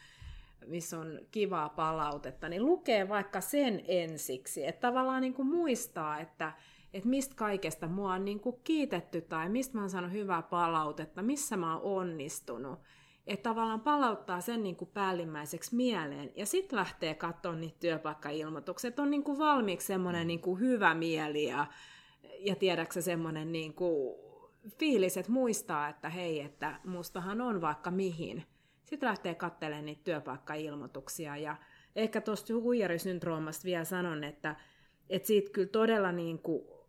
missä 0.67 0.99
on 0.99 1.21
kivaa 1.31 1.69
palautetta, 1.69 2.49
niin 2.49 2.67
lukee 2.67 3.09
vaikka 3.09 3.41
sen 3.41 3.85
ensiksi, 3.89 4.67
että 4.67 4.81
tavallaan 4.81 5.21
niin 5.21 5.35
kuin 5.35 5.49
muistaa, 5.49 6.21
että, 6.21 6.53
että 6.93 7.09
mistä 7.09 7.35
kaikesta 7.35 7.89
mua 7.89 8.13
on 8.13 8.25
niin 8.25 8.41
kuin 8.41 8.57
kiitetty 8.65 9.21
tai 9.21 9.49
mistä 9.49 9.75
mä 9.75 9.81
oon 9.81 9.91
saanut 9.91 10.13
hyvää 10.13 10.43
palautetta, 10.43 11.23
missä 11.23 11.57
mä 11.57 11.77
oon 11.77 11.99
onnistunut. 11.99 12.79
Että 13.27 13.51
tavallaan 13.51 13.81
palauttaa 13.81 14.41
sen 14.41 14.63
niin 14.63 14.77
kuin 14.77 14.91
päällimmäiseksi 14.95 15.77
mieleen 15.77 16.33
ja 16.37 16.47
sitten 16.47 16.79
lähtee 16.79 17.15
katsomaan 17.15 17.61
niitä 17.61 17.77
työpaikkailmoituksia. 17.81 18.89
Että 18.89 19.03
on 19.03 19.11
niin 19.11 19.25
kuin 19.25 19.39
valmiiksi 19.39 19.87
semmoinen 19.87 20.27
niin 20.27 20.41
kuin 20.41 20.61
hyvä 20.61 20.95
mieli 20.95 21.45
ja, 21.45 21.67
ja 22.39 22.57
tiedäksä 22.57 23.03
semmoinen 23.03 23.53
niin 23.53 23.75
kuin 23.75 24.21
fiilis, 24.79 25.17
että 25.17 25.33
muistaa, 25.33 25.89
että 25.89 26.09
hei, 26.09 26.41
että 26.41 26.81
mustahan 26.85 27.41
on 27.41 27.61
vaikka 27.61 27.91
mihin. 27.91 28.45
Sitten 28.85 29.09
lähtee 29.09 29.35
katselemaan 29.35 29.85
niitä 29.85 30.05
työpaikkailmoituksia 30.05 31.37
ja 31.37 31.57
ehkä 31.97 32.21
tuosta 32.21 32.55
huijarisyndroomasta 32.55 33.65
vielä 33.65 33.85
sanon, 33.85 34.25
että, 34.25 34.57
että 35.09 35.27
siitä 35.27 35.51
kyllä 35.51 35.69
todella 35.69 36.13
niin 36.13 36.39
kuin 36.39 36.80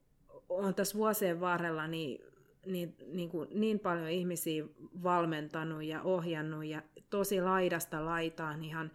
on 0.58 0.76
tässä 0.76 0.98
vuosien 0.98 1.40
varrella 1.40 1.88
niin, 1.88 2.22
niin, 2.66 2.96
niin, 3.08 3.30
kuin 3.30 3.50
niin 3.54 3.80
paljon 3.80 4.10
ihmisiä 4.10 4.64
valmentanut 5.04 5.84
ja 5.84 6.02
ohjannut 6.02 6.66
ja 6.66 6.82
tosi 7.10 7.42
laidasta 7.42 8.06
laitaan 8.06 8.64
ihan 8.64 8.92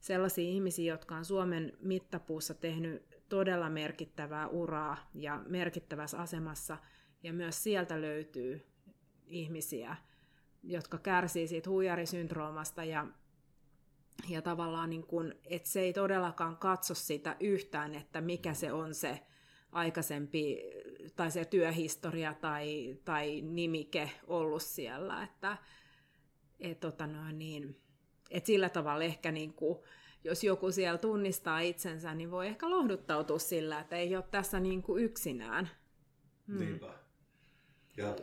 sellaisia 0.00 0.48
ihmisiä, 0.48 0.92
jotka 0.92 1.16
on 1.16 1.24
Suomen 1.24 1.72
mittapuussa 1.80 2.54
tehnyt 2.54 3.02
todella 3.28 3.70
merkittävää 3.70 4.48
uraa 4.48 5.10
ja 5.14 5.42
merkittävässä 5.46 6.18
asemassa. 6.18 6.78
Ja 7.22 7.32
myös 7.32 7.62
sieltä 7.62 8.00
löytyy 8.00 8.66
ihmisiä, 9.26 9.96
jotka 10.62 10.98
kärsii 10.98 11.48
siitä 11.48 11.70
huijarisyndroomasta 11.70 12.84
ja, 12.84 13.06
ja 14.28 14.42
tavallaan 14.42 14.90
niin 14.90 15.06
kuin, 15.06 15.34
että 15.44 15.68
se 15.68 15.80
ei 15.80 15.92
todellakaan 15.92 16.56
katso 16.56 16.94
sitä 16.94 17.36
yhtään, 17.40 17.94
että 17.94 18.20
mikä 18.20 18.54
se 18.54 18.72
on 18.72 18.94
se 18.94 19.20
aikaisempi 19.72 20.62
tai 21.16 21.30
se 21.30 21.44
työhistoria 21.44 22.34
tai, 22.34 22.96
tai 23.04 23.40
nimike 23.40 24.10
ollut 24.26 24.62
siellä, 24.62 25.22
että 25.22 25.56
et, 26.60 26.80
tota 26.80 27.06
noin, 27.06 27.38
niin, 27.38 27.80
et 28.30 28.46
sillä 28.46 28.68
tavalla 28.68 29.04
ehkä 29.04 29.32
niin 29.32 29.54
kuin, 29.54 29.78
jos 30.24 30.44
joku 30.44 30.70
siellä 30.72 30.98
tunnistaa 30.98 31.60
itsensä, 31.60 32.14
niin 32.14 32.30
voi 32.30 32.46
ehkä 32.46 32.70
lohduttautua 32.70 33.38
sillä, 33.38 33.80
että 33.80 33.96
ei 33.96 34.16
ole 34.16 34.24
tässä 34.30 34.60
niin 34.60 34.82
kuin 34.82 35.04
yksinään. 35.04 35.70
Hmm. 36.48 36.58
Niinpä. 36.58 36.94
Ja 37.96 38.16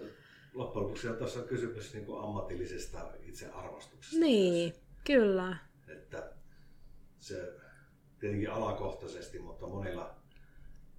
loppujen 0.54 0.86
lopuksi 0.86 1.08
on 1.10 1.18
tuossa 1.18 1.42
kysymys 1.42 1.94
niin 1.94 2.06
kuin 2.06 2.24
ammatillisesta 2.24 3.12
itsearvostuksesta. 3.24 4.20
Niin, 4.20 4.74
myös. 4.74 4.84
kyllä. 5.04 5.58
Että 5.88 6.34
se 7.20 7.54
tietenkin 8.20 8.52
alakohtaisesti, 8.52 9.40
mutta 9.40 9.68
monilla, 9.68 10.21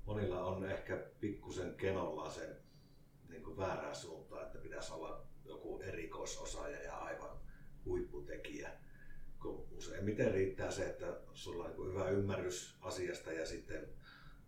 monilla 0.07 0.45
on 0.45 0.65
ehkä 0.65 1.07
pikkusen 1.21 1.75
kenolla 1.75 2.31
se 2.31 2.57
niin 3.29 3.43
kuin 3.43 3.57
väärää 3.57 3.95
suuntaan, 3.95 4.47
että 4.47 4.59
pitäisi 4.59 4.93
olla 4.93 5.27
joku 5.45 5.81
erikoisosaaja 5.81 6.83
ja 6.83 6.97
aivan 6.97 7.37
huipputekijä. 7.85 8.71
Kun 9.43 9.69
useimmiten 9.71 10.33
riittää 10.33 10.71
se, 10.71 10.87
että 10.87 11.21
sulla 11.33 11.65
on 11.65 11.71
niin 11.71 11.89
hyvä 11.89 12.09
ymmärrys 12.09 12.77
asiasta 12.81 13.33
ja 13.33 13.47
sitten 13.47 13.89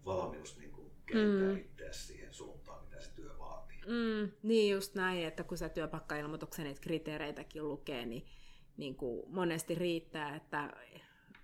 valmius 0.05 0.59
niin 0.59 0.73
kuin 0.73 0.91
kehittää 1.07 1.87
mm. 1.87 1.93
siihen 1.93 2.35
suuntaan, 2.35 2.85
mitä 2.85 3.01
se 3.01 3.11
työ 3.15 3.39
vaatii. 3.39 3.81
Mm, 3.87 4.31
niin 4.43 4.73
just 4.75 4.95
näin, 4.95 5.27
että 5.27 5.45
kun 5.45 5.59
sä 5.59 5.69
työpaikkailmoituksen 5.69 6.65
niitä 6.65 6.81
kriteereitäkin 6.81 7.69
lukee, 7.69 8.07
niin, 8.07 8.27
niin 8.77 8.95
kuin 8.97 9.23
monesti 9.29 9.75
riittää, 9.75 10.37
että 10.37 10.71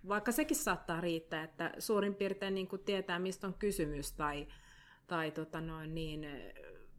vaikka 0.09 0.33
sekin 0.33 0.57
saattaa 0.57 1.01
riittää, 1.01 1.43
että 1.43 1.73
suurin 1.79 2.15
piirtein 2.15 2.55
niin 2.55 2.69
kuin 2.69 2.85
tietää, 2.85 3.19
mistä 3.19 3.47
on 3.47 3.55
kysymys 3.55 4.13
tai, 4.13 4.47
tai 5.07 5.31
tota 5.31 5.61
noin 5.61 5.95
niin, 5.95 6.27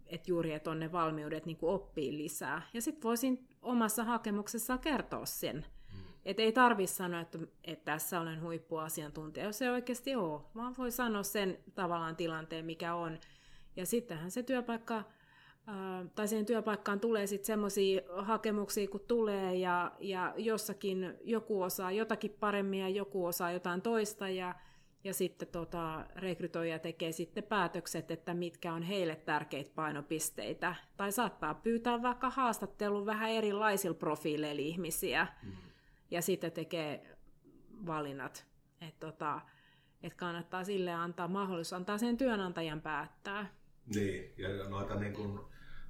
että 0.06 0.32
juuri, 0.32 0.54
että 0.54 0.72
on 0.72 0.80
ne 0.80 0.92
valmiudet 0.92 1.46
niin 1.46 1.58
kuin 1.58 1.74
oppii 1.74 2.18
lisää. 2.18 2.62
Ja 2.74 2.82
sitten 2.82 3.04
voisin 3.04 3.48
omassa 3.62 4.04
hakemuksessa 4.04 4.78
kertoa 4.78 5.26
sen. 5.26 5.56
Mm. 5.56 6.00
Että 6.26 6.42
ei 6.42 6.52
tarvitse 6.52 6.96
sanoa, 6.96 7.22
että, 7.22 7.40
että 7.64 7.86
tässä 7.86 8.20
olen 8.20 8.42
huippuasiantuntija, 8.42 9.46
jos 9.46 9.62
ei 9.62 9.70
oikeasti 9.70 10.16
ole, 10.16 10.42
vaan 10.56 10.76
voi 10.78 10.92
sanoa 10.92 11.24
sen 11.24 11.58
tavallaan 11.76 12.16
tilanteen, 12.16 12.66
mikä 12.66 12.96
on. 12.96 13.20
Ja 13.76 13.86
sittenhän 13.86 14.32
se 14.32 14.44
työpaikka 14.44 15.04
tai 16.16 16.28
siihen 16.28 16.46
työpaikkaan 16.46 17.00
tulee 17.00 17.28
sitten 17.28 17.46
semmoisia 17.46 18.02
hakemuksia, 18.18 18.88
kun 18.88 19.06
tulee, 19.08 19.56
ja, 19.56 19.92
ja 20.00 20.34
jossakin 20.38 21.14
joku 21.24 21.62
osaa 21.62 21.92
jotakin 21.92 22.38
paremmin 22.40 22.80
ja 22.80 22.90
joku 22.90 23.26
osaa 23.26 23.52
jotain 23.52 23.82
toista, 23.82 24.30
ja, 24.30 24.56
ja 25.04 25.14
sitten 25.14 25.48
tota, 25.48 26.06
rekrytoija 26.16 26.80
tekee 26.80 27.12
sitten 27.12 27.44
päätökset, 27.44 28.12
että 28.12 28.34
mitkä 28.34 28.74
on 28.74 28.84
heille 28.84 29.16
tärkeitä 29.16 29.72
painopisteitä. 29.76 30.76
Tai 30.98 31.12
saattaa 31.12 31.54
pyytää 31.54 32.02
vaikka 32.02 32.30
haastattelun 32.30 33.06
vähän 33.06 33.30
erilaisilla 33.30 33.96
profiileilla 33.96 34.62
ihmisiä, 34.62 35.28
mm. 35.44 35.52
ja 36.12 36.22
sitten 36.22 36.52
tekee 36.52 37.18
valinnat. 37.86 38.46
Että 38.82 39.08
tota, 39.08 39.42
et 40.04 40.14
kannattaa 40.14 40.64
sille 40.64 40.94
antaa 40.94 41.28
mahdollisuus, 41.28 41.74
antaa 41.74 41.98
sen 41.98 42.18
työnantajan 42.18 42.82
päättää. 42.82 43.61
Niin, 43.86 44.34
ja 44.38 44.70
noita 44.70 44.96
niin 44.96 45.14
kuin 45.14 45.40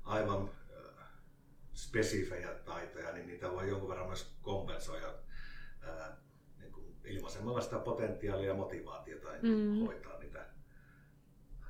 aivan 0.04 0.50
äh, 0.50 1.06
spesifejä 1.74 2.54
taitoja, 2.54 3.12
niin 3.12 3.28
niitä 3.28 3.52
voi 3.52 3.70
jonkun 3.70 3.90
verran 3.90 4.08
myös 4.08 4.36
kompensoida 4.42 5.14
ää, 5.82 6.06
äh, 6.06 6.18
niin 6.60 6.72
kuin 6.72 6.96
ilmaisemalla 7.06 7.62
sitä 7.62 7.80
potentiaalia 7.80 8.48
ja 8.48 8.54
motivaatiota 8.54 9.30
mm. 9.42 9.80
hoitaa 9.86 10.20
niitä 10.20 10.40
ää, 10.40 10.48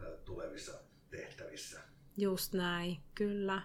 äh, 0.01 0.19
tulevissa 0.25 0.73
tehtävissä. 1.09 1.81
Just 2.17 2.53
näin, 2.53 2.97
kyllä. 3.15 3.61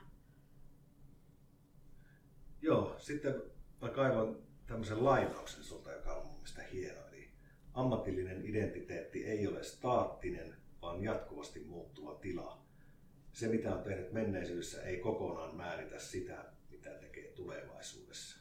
Joo, 2.63 2.95
sitten 2.99 3.43
mä 3.83 3.89
kaivan 3.89 4.37
tämmöisen 4.67 5.05
lainauksen 5.05 5.65
sulta, 5.65 5.93
joka 5.93 6.13
on 6.13 6.27
mun 6.27 6.35
mielestä 6.35 6.63
hieno. 6.63 7.09
Eli 7.09 7.31
ammatillinen 7.75 8.47
identiteetti 8.47 9.25
ei 9.25 9.47
ole 9.47 9.63
staattinen, 9.63 10.57
vaan 10.87 11.05
jatkuvasti 11.05 11.61
muuttuva 11.61 12.15
tila, 12.15 12.63
se, 13.33 13.49
mitä 13.49 13.75
on 13.75 13.83
tehnyt 13.83 14.13
menneisyydessä, 14.13 14.83
ei 14.83 14.97
kokonaan 14.97 15.57
määritä 15.57 15.99
sitä, 15.99 16.45
mitä 16.71 16.91
tekee 16.91 17.33
tulevaisuudessa. 17.33 18.39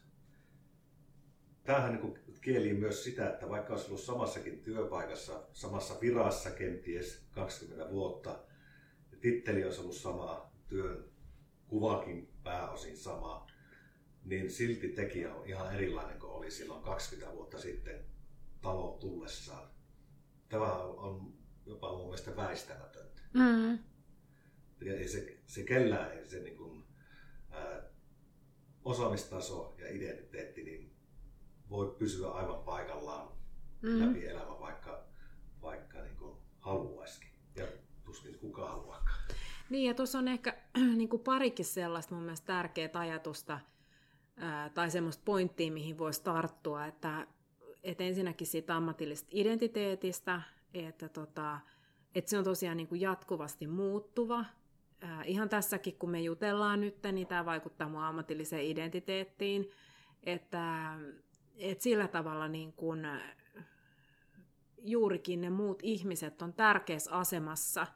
Tämähän 1.63 1.95
niin 1.95 2.39
kieli 2.41 2.73
myös 2.73 3.03
sitä, 3.03 3.29
että 3.29 3.49
vaikka 3.49 3.73
olisi 3.73 3.87
ollut 3.87 4.01
samassakin 4.01 4.63
työpaikassa, 4.63 5.47
samassa 5.53 6.01
virassa 6.01 6.51
kenties 6.51 7.25
20 7.31 7.91
vuotta, 7.91 8.39
ja 9.11 9.17
titteli 9.21 9.63
olisi 9.63 9.81
ollut 9.81 9.95
sama, 9.95 10.51
työn 10.67 11.05
kuvakin 11.67 12.29
pääosin 12.43 12.97
sama, 12.97 13.47
niin 14.23 14.51
silti 14.51 14.87
tekijä 14.87 15.35
on 15.35 15.47
ihan 15.47 15.75
erilainen 15.75 16.19
kuin 16.19 16.31
oli 16.31 16.51
silloin 16.51 16.83
20 16.83 17.35
vuotta 17.35 17.59
sitten 17.59 18.05
talo 18.61 18.97
tullessaan. 18.99 19.69
Tämä 20.49 20.73
on 20.73 21.44
jopa 21.65 21.91
mun 21.91 22.05
mielestä 22.05 22.35
väistämätöntä. 22.35 23.21
Mm 23.33 23.79
ei 24.93 25.07
se, 25.07 25.37
se 25.45 25.63
kellään 25.63 26.11
ei 26.11 26.25
se 26.25 26.39
niin 26.39 26.57
kuin, 26.57 26.83
ää, 27.51 27.83
osaamistaso 28.83 29.75
ja 29.77 29.89
identiteetti 29.89 30.63
niin 30.63 30.95
voi 31.69 31.95
pysyä 31.99 32.31
aivan 32.31 32.63
paikallaan 32.63 33.31
mm. 33.81 33.99
läpi 33.99 34.27
elämä, 34.27 34.59
vaikka, 34.59 35.05
vaikka 35.61 36.01
niin 36.01 36.17
kuin 36.17 36.37
haluaisikin. 36.59 37.29
Ja 37.55 37.67
tuskin 38.03 38.39
kukaan 38.39 38.69
haluakaan. 38.69 39.19
Niin, 39.69 39.87
ja 39.87 39.93
tuossa 39.93 40.19
on 40.19 40.27
ehkä 40.27 40.57
niin 40.97 41.09
kuin 41.09 41.23
parikin 41.23 41.65
sellaista 41.65 42.15
mun 42.15 42.23
mielestä 42.23 42.45
tärkeää 42.47 42.89
ajatusta 42.93 43.59
ää, 44.37 44.69
tai 44.69 44.91
semmoista 44.91 45.23
pointtia, 45.25 45.71
mihin 45.71 45.97
voisi 45.97 46.23
tarttua, 46.23 46.85
että, 46.85 47.27
että 47.83 48.03
ensinnäkin 48.03 48.47
siitä 48.47 48.75
ammatillisesta 48.75 49.29
identiteetistä, 49.31 50.41
että, 50.75 51.09
tota, 51.09 51.59
että 52.15 52.29
se 52.29 52.37
on 52.37 52.43
tosiaan 52.43 52.77
niin 52.77 52.87
kuin 52.87 53.01
jatkuvasti 53.01 53.67
muuttuva, 53.67 54.45
äh, 55.03 55.19
ihan 55.25 55.49
tässäkin, 55.49 55.95
kun 55.95 56.09
me 56.09 56.21
jutellaan 56.21 56.81
nyt, 56.81 56.97
niin 57.11 57.27
tämä 57.27 57.45
vaikuttaa 57.45 57.89
mun 57.89 58.03
ammatilliseen 58.03 58.65
identiteettiin, 58.65 59.69
että, 60.23 60.93
että 61.57 61.83
sillä 61.83 62.07
tavalla 62.07 62.47
niin 62.47 62.73
kun 62.73 63.07
juurikin 64.81 65.41
ne 65.41 65.49
muut 65.49 65.79
ihmiset 65.83 66.41
on 66.41 66.53
tärkeässä 66.53 67.11
asemassa 67.11 67.87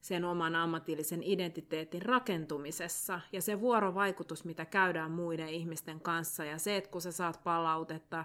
sen 0.00 0.24
oman 0.24 0.56
ammatillisen 0.56 1.22
identiteetin 1.22 2.02
rakentumisessa. 2.02 3.20
Ja 3.32 3.42
se 3.42 3.60
vuorovaikutus, 3.60 4.44
mitä 4.44 4.64
käydään 4.64 5.10
muiden 5.10 5.48
ihmisten 5.48 6.00
kanssa 6.00 6.44
ja 6.44 6.58
se, 6.58 6.76
että 6.76 6.90
kun 6.90 7.00
sä 7.00 7.12
saat 7.12 7.40
palautetta 7.44 8.24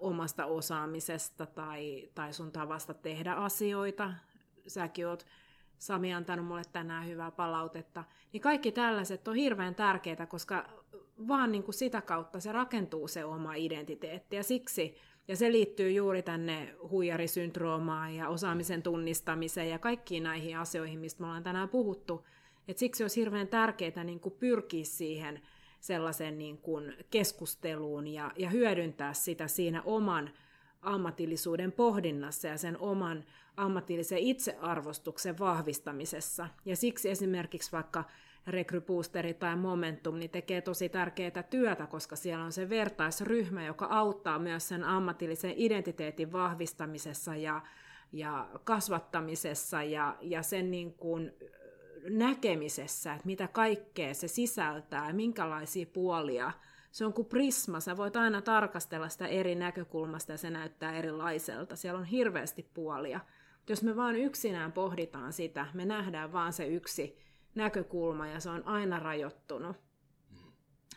omasta 0.00 0.46
osaamisesta 0.46 1.46
tai, 1.46 2.10
tai 2.14 2.32
sun 2.32 2.52
tavasta 2.52 2.94
tehdä 2.94 3.32
asioita, 3.32 4.12
säkin 4.66 5.06
oot 5.06 5.26
Sami 5.78 6.14
antanut 6.14 6.46
mulle 6.46 6.62
tänään 6.72 7.06
hyvää 7.06 7.30
palautetta, 7.30 8.04
niin 8.32 8.40
kaikki 8.40 8.72
tällaiset 8.72 9.28
on 9.28 9.34
hirveän 9.34 9.74
tärkeitä, 9.74 10.26
koska 10.26 10.66
vaan 11.28 11.52
niin 11.52 11.62
kuin 11.62 11.74
sitä 11.74 12.00
kautta 12.00 12.40
se 12.40 12.52
rakentuu 12.52 13.08
se 13.08 13.24
oma 13.24 13.54
identiteetti. 13.54 14.36
Ja 14.36 14.42
siksi, 14.42 14.94
ja 15.28 15.36
se 15.36 15.52
liittyy 15.52 15.90
juuri 15.90 16.22
tänne 16.22 16.74
huijarisyndroomaan 16.90 18.14
ja 18.14 18.28
osaamisen 18.28 18.82
tunnistamiseen 18.82 19.70
ja 19.70 19.78
kaikkiin 19.78 20.22
näihin 20.22 20.58
asioihin, 20.58 20.98
mistä 20.98 21.20
me 21.20 21.26
ollaan 21.26 21.42
tänään 21.42 21.68
puhuttu. 21.68 22.26
Et 22.68 22.78
siksi 22.78 23.04
olisi 23.04 23.20
hirveän 23.20 23.48
tärkeää 23.48 24.04
niin 24.04 24.20
kuin 24.20 24.34
pyrkiä 24.38 24.84
siihen 24.84 25.42
sellaisen 25.84 26.38
niin 26.38 26.58
kuin 26.58 26.94
keskusteluun 27.10 28.06
ja, 28.06 28.30
ja 28.36 28.50
hyödyntää 28.50 29.12
sitä 29.12 29.48
siinä 29.48 29.82
oman 29.82 30.30
ammatillisuuden 30.82 31.72
pohdinnassa 31.72 32.48
ja 32.48 32.58
sen 32.58 32.78
oman 32.78 33.24
ammatillisen 33.56 34.18
itsearvostuksen 34.18 35.38
vahvistamisessa. 35.38 36.48
Ja 36.64 36.76
siksi 36.76 37.10
esimerkiksi 37.10 37.72
vaikka 37.72 38.04
Rekryboosteri 38.46 39.34
tai 39.34 39.56
Momentum 39.56 40.18
niin 40.18 40.30
tekee 40.30 40.60
tosi 40.60 40.88
tärkeää 40.88 41.42
työtä, 41.50 41.86
koska 41.86 42.16
siellä 42.16 42.44
on 42.44 42.52
se 42.52 42.68
vertaisryhmä, 42.68 43.64
joka 43.64 43.86
auttaa 43.86 44.38
myös 44.38 44.68
sen 44.68 44.84
ammatillisen 44.84 45.54
identiteetin 45.56 46.32
vahvistamisessa 46.32 47.36
ja, 47.36 47.62
ja 48.12 48.48
kasvattamisessa 48.64 49.82
ja, 49.82 50.16
ja 50.20 50.42
sen 50.42 50.70
niin 50.70 50.94
kuin 50.94 51.32
näkemisessä, 52.10 53.14
että 53.14 53.26
mitä 53.26 53.48
kaikkea 53.48 54.14
se 54.14 54.28
sisältää, 54.28 55.12
minkälaisia 55.12 55.86
puolia. 55.86 56.52
Se 56.92 57.06
on 57.06 57.12
kuin 57.12 57.28
prisma, 57.28 57.80
sä 57.80 57.96
voit 57.96 58.16
aina 58.16 58.42
tarkastella 58.42 59.08
sitä 59.08 59.26
eri 59.26 59.54
näkökulmasta 59.54 60.32
ja 60.32 60.38
se 60.38 60.50
näyttää 60.50 60.96
erilaiselta. 60.96 61.76
Siellä 61.76 62.00
on 62.00 62.04
hirveästi 62.04 62.70
puolia. 62.74 63.20
Jos 63.68 63.82
me 63.82 63.96
vaan 63.96 64.16
yksinään 64.16 64.72
pohditaan 64.72 65.32
sitä, 65.32 65.66
me 65.74 65.84
nähdään 65.84 66.32
vaan 66.32 66.52
se 66.52 66.66
yksi 66.66 67.18
näkökulma 67.54 68.26
ja 68.26 68.40
se 68.40 68.50
on 68.50 68.66
aina 68.66 68.98
rajoittunut. 68.98 69.76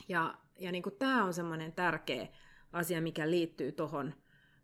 Ja, 0.09 0.37
ja 0.59 0.71
niin 0.71 0.83
tämä 0.99 1.23
on 1.23 1.33
semmoinen 1.33 1.73
tärkeä 1.73 2.27
asia, 2.73 3.01
mikä 3.01 3.29
liittyy 3.29 3.71
tuohon 3.71 4.13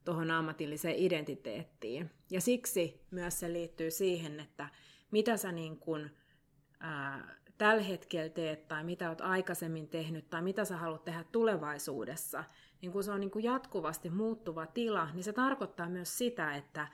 tohon 0.06 0.32
ammatilliseen 0.32 0.96
identiteettiin. 0.96 2.12
Ja 2.32 2.42
siksi 2.42 3.02
myös 3.12 3.40
se 3.40 3.54
liittyy 3.54 3.92
siihen, 3.92 4.40
että 4.40 4.70
mitä 5.12 5.38
sä 5.38 5.52
niin 5.52 5.80
kuin, 5.80 6.12
ää, 6.84 7.36
tällä 7.58 7.84
hetkellä 7.84 8.30
teet 8.30 8.68
tai 8.68 8.84
mitä 8.84 9.08
olet 9.08 9.22
aikaisemmin 9.22 9.88
tehnyt 9.88 10.30
tai 10.30 10.42
mitä 10.42 10.66
sä 10.66 10.78
haluat 10.78 11.04
tehdä 11.04 11.24
tulevaisuudessa, 11.32 12.44
niin 12.82 12.92
kun 12.92 13.04
se 13.04 13.12
on 13.12 13.20
niin 13.20 13.32
kuin 13.32 13.44
jatkuvasti 13.44 14.10
muuttuva 14.10 14.66
tila, 14.66 15.10
niin 15.14 15.24
se 15.24 15.34
tarkoittaa 15.34 15.90
myös 15.90 16.18
sitä, 16.18 16.56
että, 16.56 16.88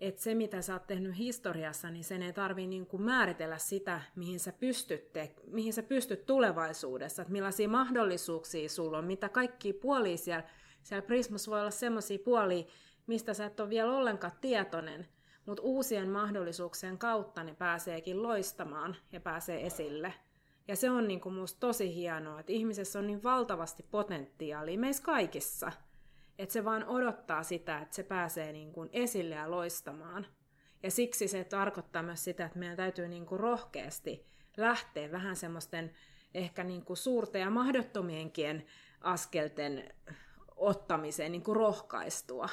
että 0.00 0.22
se 0.22 0.34
mitä 0.34 0.62
sä 0.62 0.72
oot 0.72 0.86
tehnyt 0.86 1.18
historiassa, 1.18 1.90
niin 1.90 2.04
sen 2.04 2.22
ei 2.22 2.32
tarvitse 2.32 2.68
niin 2.68 2.86
määritellä 2.98 3.58
sitä, 3.58 4.00
mihin 4.16 4.40
sä, 4.40 4.52
pystyt 4.52 5.12
te- 5.12 5.34
mihin 5.46 5.72
sä 5.72 5.82
pystyt 5.82 6.26
tulevaisuudessa, 6.26 7.22
että 7.22 7.32
millaisia 7.32 7.68
mahdollisuuksia 7.68 8.68
sulla 8.68 8.98
on, 8.98 9.04
mitä 9.04 9.28
kaikki 9.28 9.72
puolia 9.72 10.16
siellä, 10.16 10.44
siellä 10.82 11.06
Prismassa 11.06 11.50
voi 11.50 11.60
olla 11.60 11.70
sellaisia 11.70 12.18
puolia, 12.24 12.64
mistä 13.06 13.34
sä 13.34 13.46
et 13.46 13.60
ole 13.60 13.70
vielä 13.70 13.92
ollenkaan 13.92 14.32
tietoinen, 14.40 15.08
mutta 15.46 15.62
uusien 15.62 16.08
mahdollisuuksien 16.08 16.98
kautta 16.98 17.44
ne 17.44 17.54
pääseekin 17.54 18.22
loistamaan 18.22 18.96
ja 19.12 19.20
pääsee 19.20 19.66
esille. 19.66 20.14
Ja 20.68 20.76
se 20.76 20.90
on 20.90 21.08
niin 21.08 21.20
kuin 21.20 21.34
musta 21.34 21.60
tosi 21.60 21.94
hienoa, 21.94 22.40
että 22.40 22.52
ihmisessä 22.52 22.98
on 22.98 23.06
niin 23.06 23.22
valtavasti 23.22 23.82
potentiaalia 23.82 24.78
meissä 24.78 25.02
kaikissa, 25.02 25.72
että 26.38 26.52
se 26.52 26.64
vaan 26.64 26.84
odottaa 26.88 27.42
sitä, 27.42 27.78
että 27.78 27.94
se 27.94 28.02
pääsee 28.02 28.52
niin 28.52 28.72
kuin 28.72 28.88
esille 28.92 29.34
ja 29.34 29.50
loistamaan. 29.50 30.26
Ja 30.82 30.90
siksi 30.90 31.28
se 31.28 31.44
tarkoittaa 31.44 32.02
myös 32.02 32.24
sitä, 32.24 32.44
että 32.44 32.58
meidän 32.58 32.76
täytyy 32.76 33.08
niin 33.08 33.26
kuin 33.26 33.40
rohkeasti 33.40 34.26
lähteä 34.56 35.12
vähän 35.12 35.36
semmoisten 35.36 35.92
ehkä 36.34 36.64
niin 36.64 36.84
kuin 36.84 36.96
suurten 36.96 37.40
ja 37.40 37.50
mahdottomienkin 37.50 38.66
askelten 39.00 39.94
ottamiseen 40.56 41.32
niin 41.32 41.42
kuin 41.42 41.56
rohkaistua. 41.56 42.48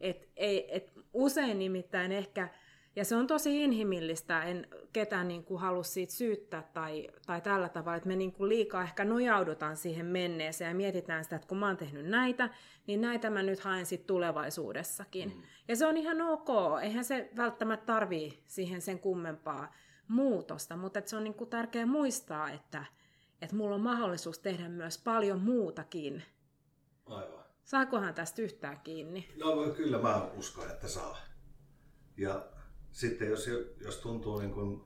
Et, 0.00 0.28
ei, 0.36 0.76
et 0.76 0.92
usein 1.12 1.58
nimittäin 1.58 2.12
ehkä, 2.12 2.48
ja 2.96 3.04
se 3.04 3.16
on 3.16 3.26
tosi 3.26 3.64
inhimillistä, 3.64 4.42
en 4.42 4.66
ketään 4.92 5.28
niin 5.28 5.44
kuin 5.44 5.60
halua 5.60 5.82
siitä 5.82 6.12
syyttää 6.12 6.70
tai, 6.74 7.08
tai 7.26 7.40
tällä 7.40 7.68
tavalla, 7.68 7.96
että 7.96 8.08
me 8.08 8.16
niin 8.16 8.32
kuin 8.32 8.48
liikaa 8.48 8.82
ehkä 8.82 9.04
nojaudutaan 9.04 9.76
siihen 9.76 10.06
menneeseen 10.06 10.68
ja 10.68 10.74
mietitään 10.74 11.24
sitä, 11.24 11.36
että 11.36 11.48
kun 11.48 11.58
mä 11.58 11.66
oon 11.66 11.76
tehnyt 11.76 12.06
näitä, 12.06 12.50
niin 12.86 13.00
näitä 13.00 13.30
mä 13.30 13.42
nyt 13.42 13.60
haen 13.60 13.86
sitten 13.86 14.06
tulevaisuudessakin. 14.06 15.28
Mm. 15.28 15.42
Ja 15.68 15.76
se 15.76 15.86
on 15.86 15.96
ihan 15.96 16.20
ok, 16.20 16.48
eihän 16.82 17.04
se 17.04 17.30
välttämättä 17.36 17.86
tarvii 17.86 18.42
siihen 18.46 18.80
sen 18.80 18.98
kummempaa 18.98 19.72
muutosta, 20.08 20.76
mutta 20.76 21.02
se 21.04 21.16
on 21.16 21.24
niin 21.24 21.34
kuin 21.34 21.50
tärkeää 21.50 21.86
muistaa, 21.86 22.50
että, 22.50 22.84
että 23.42 23.56
mulla 23.56 23.74
on 23.74 23.80
mahdollisuus 23.80 24.38
tehdä 24.38 24.68
myös 24.68 24.98
paljon 24.98 25.40
muutakin. 25.40 26.22
Aivan. 27.06 27.39
Saakohan 27.70 28.14
tästä 28.14 28.42
yhtään 28.42 28.80
kiinni? 28.80 29.28
No 29.36 29.70
kyllä 29.76 29.98
mä 29.98 30.24
uskon, 30.36 30.70
että 30.70 30.88
saa. 30.88 31.18
Ja 32.16 32.46
sitten 32.92 33.28
jos, 33.28 33.50
jos 33.80 33.96
tuntuu 33.96 34.38
niin 34.38 34.52
kuin, 34.52 34.84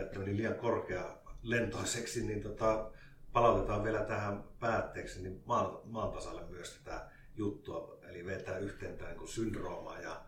että 0.00 0.18
niin 0.18 0.36
liian 0.36 0.54
korkea 0.54 1.18
lentoiseksi, 1.42 2.26
niin 2.26 2.42
tota, 2.42 2.90
palautetaan 3.32 3.84
vielä 3.84 4.04
tähän 4.04 4.44
päätteeksi 4.60 5.22
niin 5.22 5.42
maan, 5.46 5.78
maan 5.84 6.12
tasalle 6.12 6.42
myös 6.46 6.80
tätä 6.84 7.10
juttua, 7.36 7.98
eli 8.02 8.26
vetää 8.26 8.58
yhteen 8.58 8.98
tämä 8.98 9.10
niin 9.10 9.28
syndroomaa 9.28 10.00
ja 10.00 10.24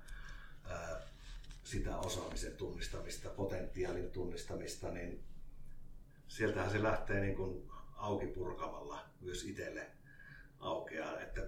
ää, 0.64 1.00
sitä 1.62 1.96
osaamisen 1.96 2.56
tunnistamista, 2.56 3.28
potentiaalin 3.28 4.10
tunnistamista, 4.10 4.90
niin 4.90 5.24
sieltähän 6.28 6.70
se 6.70 6.82
lähtee 6.82 7.20
niin 7.20 7.36
kuin 7.36 7.70
auki 7.96 8.26
purkamalla 8.26 9.04
myös 9.20 9.44
itselle 9.44 9.90
aukeaa, 10.64 11.20
että 11.20 11.42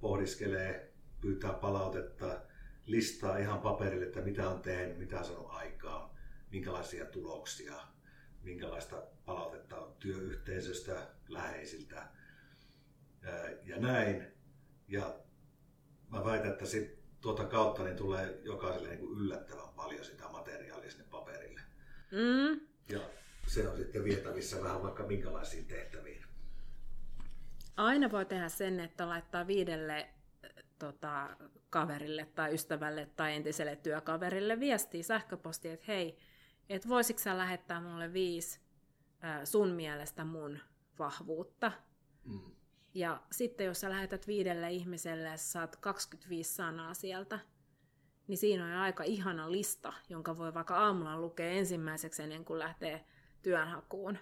pohdiskelee, 0.00 0.92
pyytää 1.20 1.52
palautetta, 1.52 2.40
listaa 2.86 3.38
ihan 3.38 3.60
paperille, 3.60 4.06
että 4.06 4.20
mitä 4.20 4.48
on 4.48 4.62
tehnyt, 4.62 4.98
mitä 4.98 5.18
on 5.18 5.24
saanut 5.24 5.50
aikaa, 5.50 6.14
minkälaisia 6.50 7.06
tuloksia, 7.06 7.74
minkälaista 8.42 9.02
palautetta 9.24 9.76
on 9.80 9.96
työyhteisöstä, 9.98 11.06
läheisiltä 11.28 12.08
ja 13.64 13.78
näin. 13.78 14.26
Ja 14.88 15.18
mä 16.08 16.24
väitän, 16.24 16.50
että 16.50 16.66
sit 16.66 16.98
tuota 17.20 17.44
kautta 17.44 17.84
niin 17.84 17.96
tulee 17.96 18.40
jokaiselle 18.42 18.88
niin 18.88 18.98
kuin 18.98 19.18
yllättävän 19.18 19.74
paljon 19.76 20.04
sitä 20.04 20.28
materiaalia 20.28 20.90
sinne 20.90 21.04
paperille. 21.10 21.60
Mm. 22.10 22.60
Ja 22.88 23.00
se 23.46 23.68
on 23.68 23.76
sitten 23.76 24.04
vietävissä 24.04 24.62
vähän 24.62 24.82
vaikka 24.82 25.06
minkälaisiin 25.06 25.66
tehtäviin. 25.66 25.99
Aina 27.80 28.10
voi 28.10 28.24
tehdä 28.24 28.48
sen, 28.48 28.80
että 28.80 29.08
laittaa 29.08 29.46
viidelle 29.46 30.08
tota, 30.78 31.36
kaverille 31.70 32.28
tai 32.34 32.54
ystävälle 32.54 33.08
tai 33.16 33.34
entiselle 33.34 33.76
työkaverille 33.76 34.60
viestiä 34.60 35.02
sähköpostia, 35.02 35.72
että 35.72 35.86
hei, 35.88 36.18
että 36.68 36.88
voisitko 36.88 37.22
sä 37.22 37.38
lähettää 37.38 37.80
mulle 37.80 38.12
viisi 38.12 38.60
ää, 39.20 39.44
sun 39.44 39.68
mielestä 39.68 40.24
mun 40.24 40.58
vahvuutta. 40.98 41.72
Mm. 42.24 42.40
Ja 42.94 43.22
sitten 43.32 43.66
jos 43.66 43.80
sä 43.80 43.90
lähetät 43.90 44.26
viidelle 44.26 44.70
ihmiselle 44.70 45.28
ja 45.28 45.36
saat 45.36 45.76
25 45.76 46.54
sanaa 46.54 46.94
sieltä, 46.94 47.38
niin 48.26 48.38
siinä 48.38 48.64
on 48.64 48.72
aika 48.72 49.04
ihana 49.04 49.52
lista, 49.52 49.92
jonka 50.08 50.38
voi 50.38 50.54
vaikka 50.54 50.76
aamulla 50.76 51.20
lukea 51.20 51.50
ensimmäiseksi 51.50 52.22
ennen 52.22 52.44
kuin 52.44 52.58
lähtee 52.58 53.04
työnhakuun. 53.42 54.18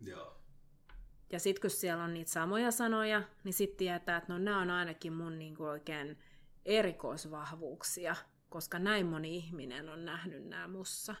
Joo. 0.00 0.37
Ja 1.32 1.40
sitten 1.40 1.60
kun 1.60 1.70
siellä 1.70 2.04
on 2.04 2.14
niitä 2.14 2.30
samoja 2.30 2.70
sanoja, 2.70 3.22
niin 3.44 3.52
sitten 3.52 3.78
tietää, 3.78 4.16
että 4.16 4.32
no 4.32 4.38
nämä 4.38 4.60
on 4.60 4.70
ainakin 4.70 5.12
mun 5.12 5.38
niinku 5.38 5.64
oikein 5.64 6.18
erikoisvahvuuksia, 6.64 8.16
koska 8.48 8.78
näin 8.78 9.06
moni 9.06 9.36
ihminen 9.36 9.88
on 9.88 10.04
nähnyt 10.04 10.48
nämä 10.48 10.68
mussa. 10.68 11.14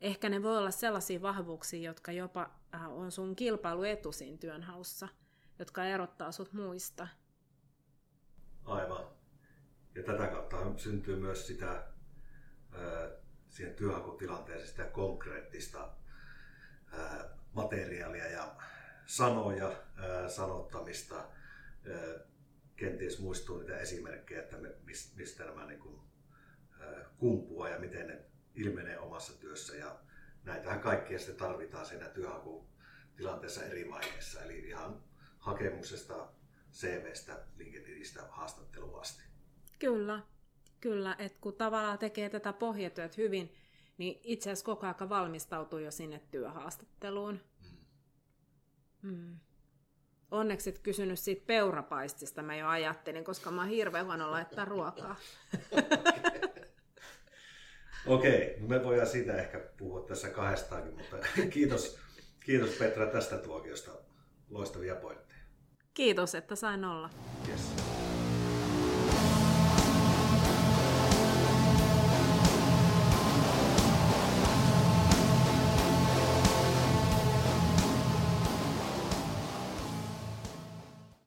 Ehkä 0.00 0.28
ne 0.28 0.42
voi 0.42 0.58
olla 0.58 0.70
sellaisia 0.70 1.22
vahvuuksia, 1.22 1.90
jotka 1.90 2.12
jopa 2.12 2.50
äh, 2.74 2.92
on 2.92 3.12
sun 3.12 3.36
kilpailuetu 3.36 4.12
siinä 4.12 4.38
työnhaussa, 4.38 5.08
jotka 5.58 5.84
erottaa 5.84 6.32
sut 6.32 6.52
muista. 6.52 7.08
Aivan. 8.64 9.04
Ja 9.94 10.02
tätä 10.02 10.26
kautta 10.26 10.56
syntyy 10.76 11.16
myös 11.16 11.46
sitä 11.46 11.70
äh, 11.72 13.10
siihen 13.48 13.74
työhakutilanteeseen 13.74 14.68
sitä 14.68 14.84
konkreettista 14.84 15.88
äh, 16.98 17.26
materiaalia 17.52 18.26
ja 18.30 18.56
sanoja, 19.10 19.72
sanottamista, 20.28 21.24
kenties 22.76 23.20
muistuu 23.20 23.58
niitä 23.58 23.78
esimerkkejä, 23.78 24.40
että 24.40 24.56
mistä 25.16 25.44
nämä 25.44 25.66
niin 25.66 26.00
kumpua 27.18 27.68
ja 27.68 27.78
miten 27.78 28.06
ne 28.06 28.18
ilmenee 28.54 28.98
omassa 28.98 29.40
työssä. 29.40 29.76
Ja 29.76 29.98
näitähän 30.44 30.80
kaikkia 30.80 31.18
sitten 31.18 31.36
tarvitaan 31.36 31.86
siinä 31.86 32.08
työhakutilanteessa 32.08 33.64
eri 33.64 33.90
vaiheissa, 33.90 34.42
eli 34.42 34.58
ihan 34.58 35.02
hakemuksesta, 35.38 36.28
CVstä, 36.72 37.44
LinkedInistä 37.56 38.22
haastatteluun 38.30 39.00
asti. 39.00 39.22
Kyllä, 39.78 40.22
kyllä. 40.80 41.16
että 41.18 41.38
kun 41.40 41.54
tavallaan 41.54 41.98
tekee 41.98 42.30
tätä 42.30 42.52
pohjatyöt 42.52 43.16
hyvin, 43.16 43.54
niin 43.98 44.20
itse 44.24 44.50
asiassa 44.50 44.66
koko 44.66 44.86
ajan 44.86 45.08
valmistautuu 45.08 45.78
jo 45.78 45.90
sinne 45.90 46.20
työhaastatteluun. 46.30 47.40
Mm. 49.02 49.36
Onneksi 50.30 50.70
et 50.70 50.78
kysynyt 50.78 51.18
siitä 51.18 51.42
peurapaistista, 51.46 52.42
mä 52.42 52.56
jo 52.56 52.66
ajattelin, 52.68 53.24
koska 53.24 53.50
mä 53.50 53.60
oon 53.60 53.70
hirveän 53.70 54.06
huono 54.06 54.30
laittaa 54.30 54.64
ruokaa. 54.64 55.16
Okei, 58.06 58.54
okay, 58.54 58.68
me 58.68 58.84
voidaan 58.84 59.06
siitä 59.06 59.36
ehkä 59.36 59.60
puhua 59.76 60.00
tässä 60.00 60.28
kahdestaankin, 60.28 60.94
mutta 60.94 61.16
kiitos, 61.54 61.98
kiitos 62.44 62.70
Petra 62.70 63.06
tästä 63.06 63.38
tuokiosta. 63.38 63.90
Loistavia 64.50 64.94
pointteja. 64.94 65.40
Kiitos, 65.94 66.34
että 66.34 66.56
sain 66.56 66.84
olla. 66.84 67.10
Yes. 67.48 67.60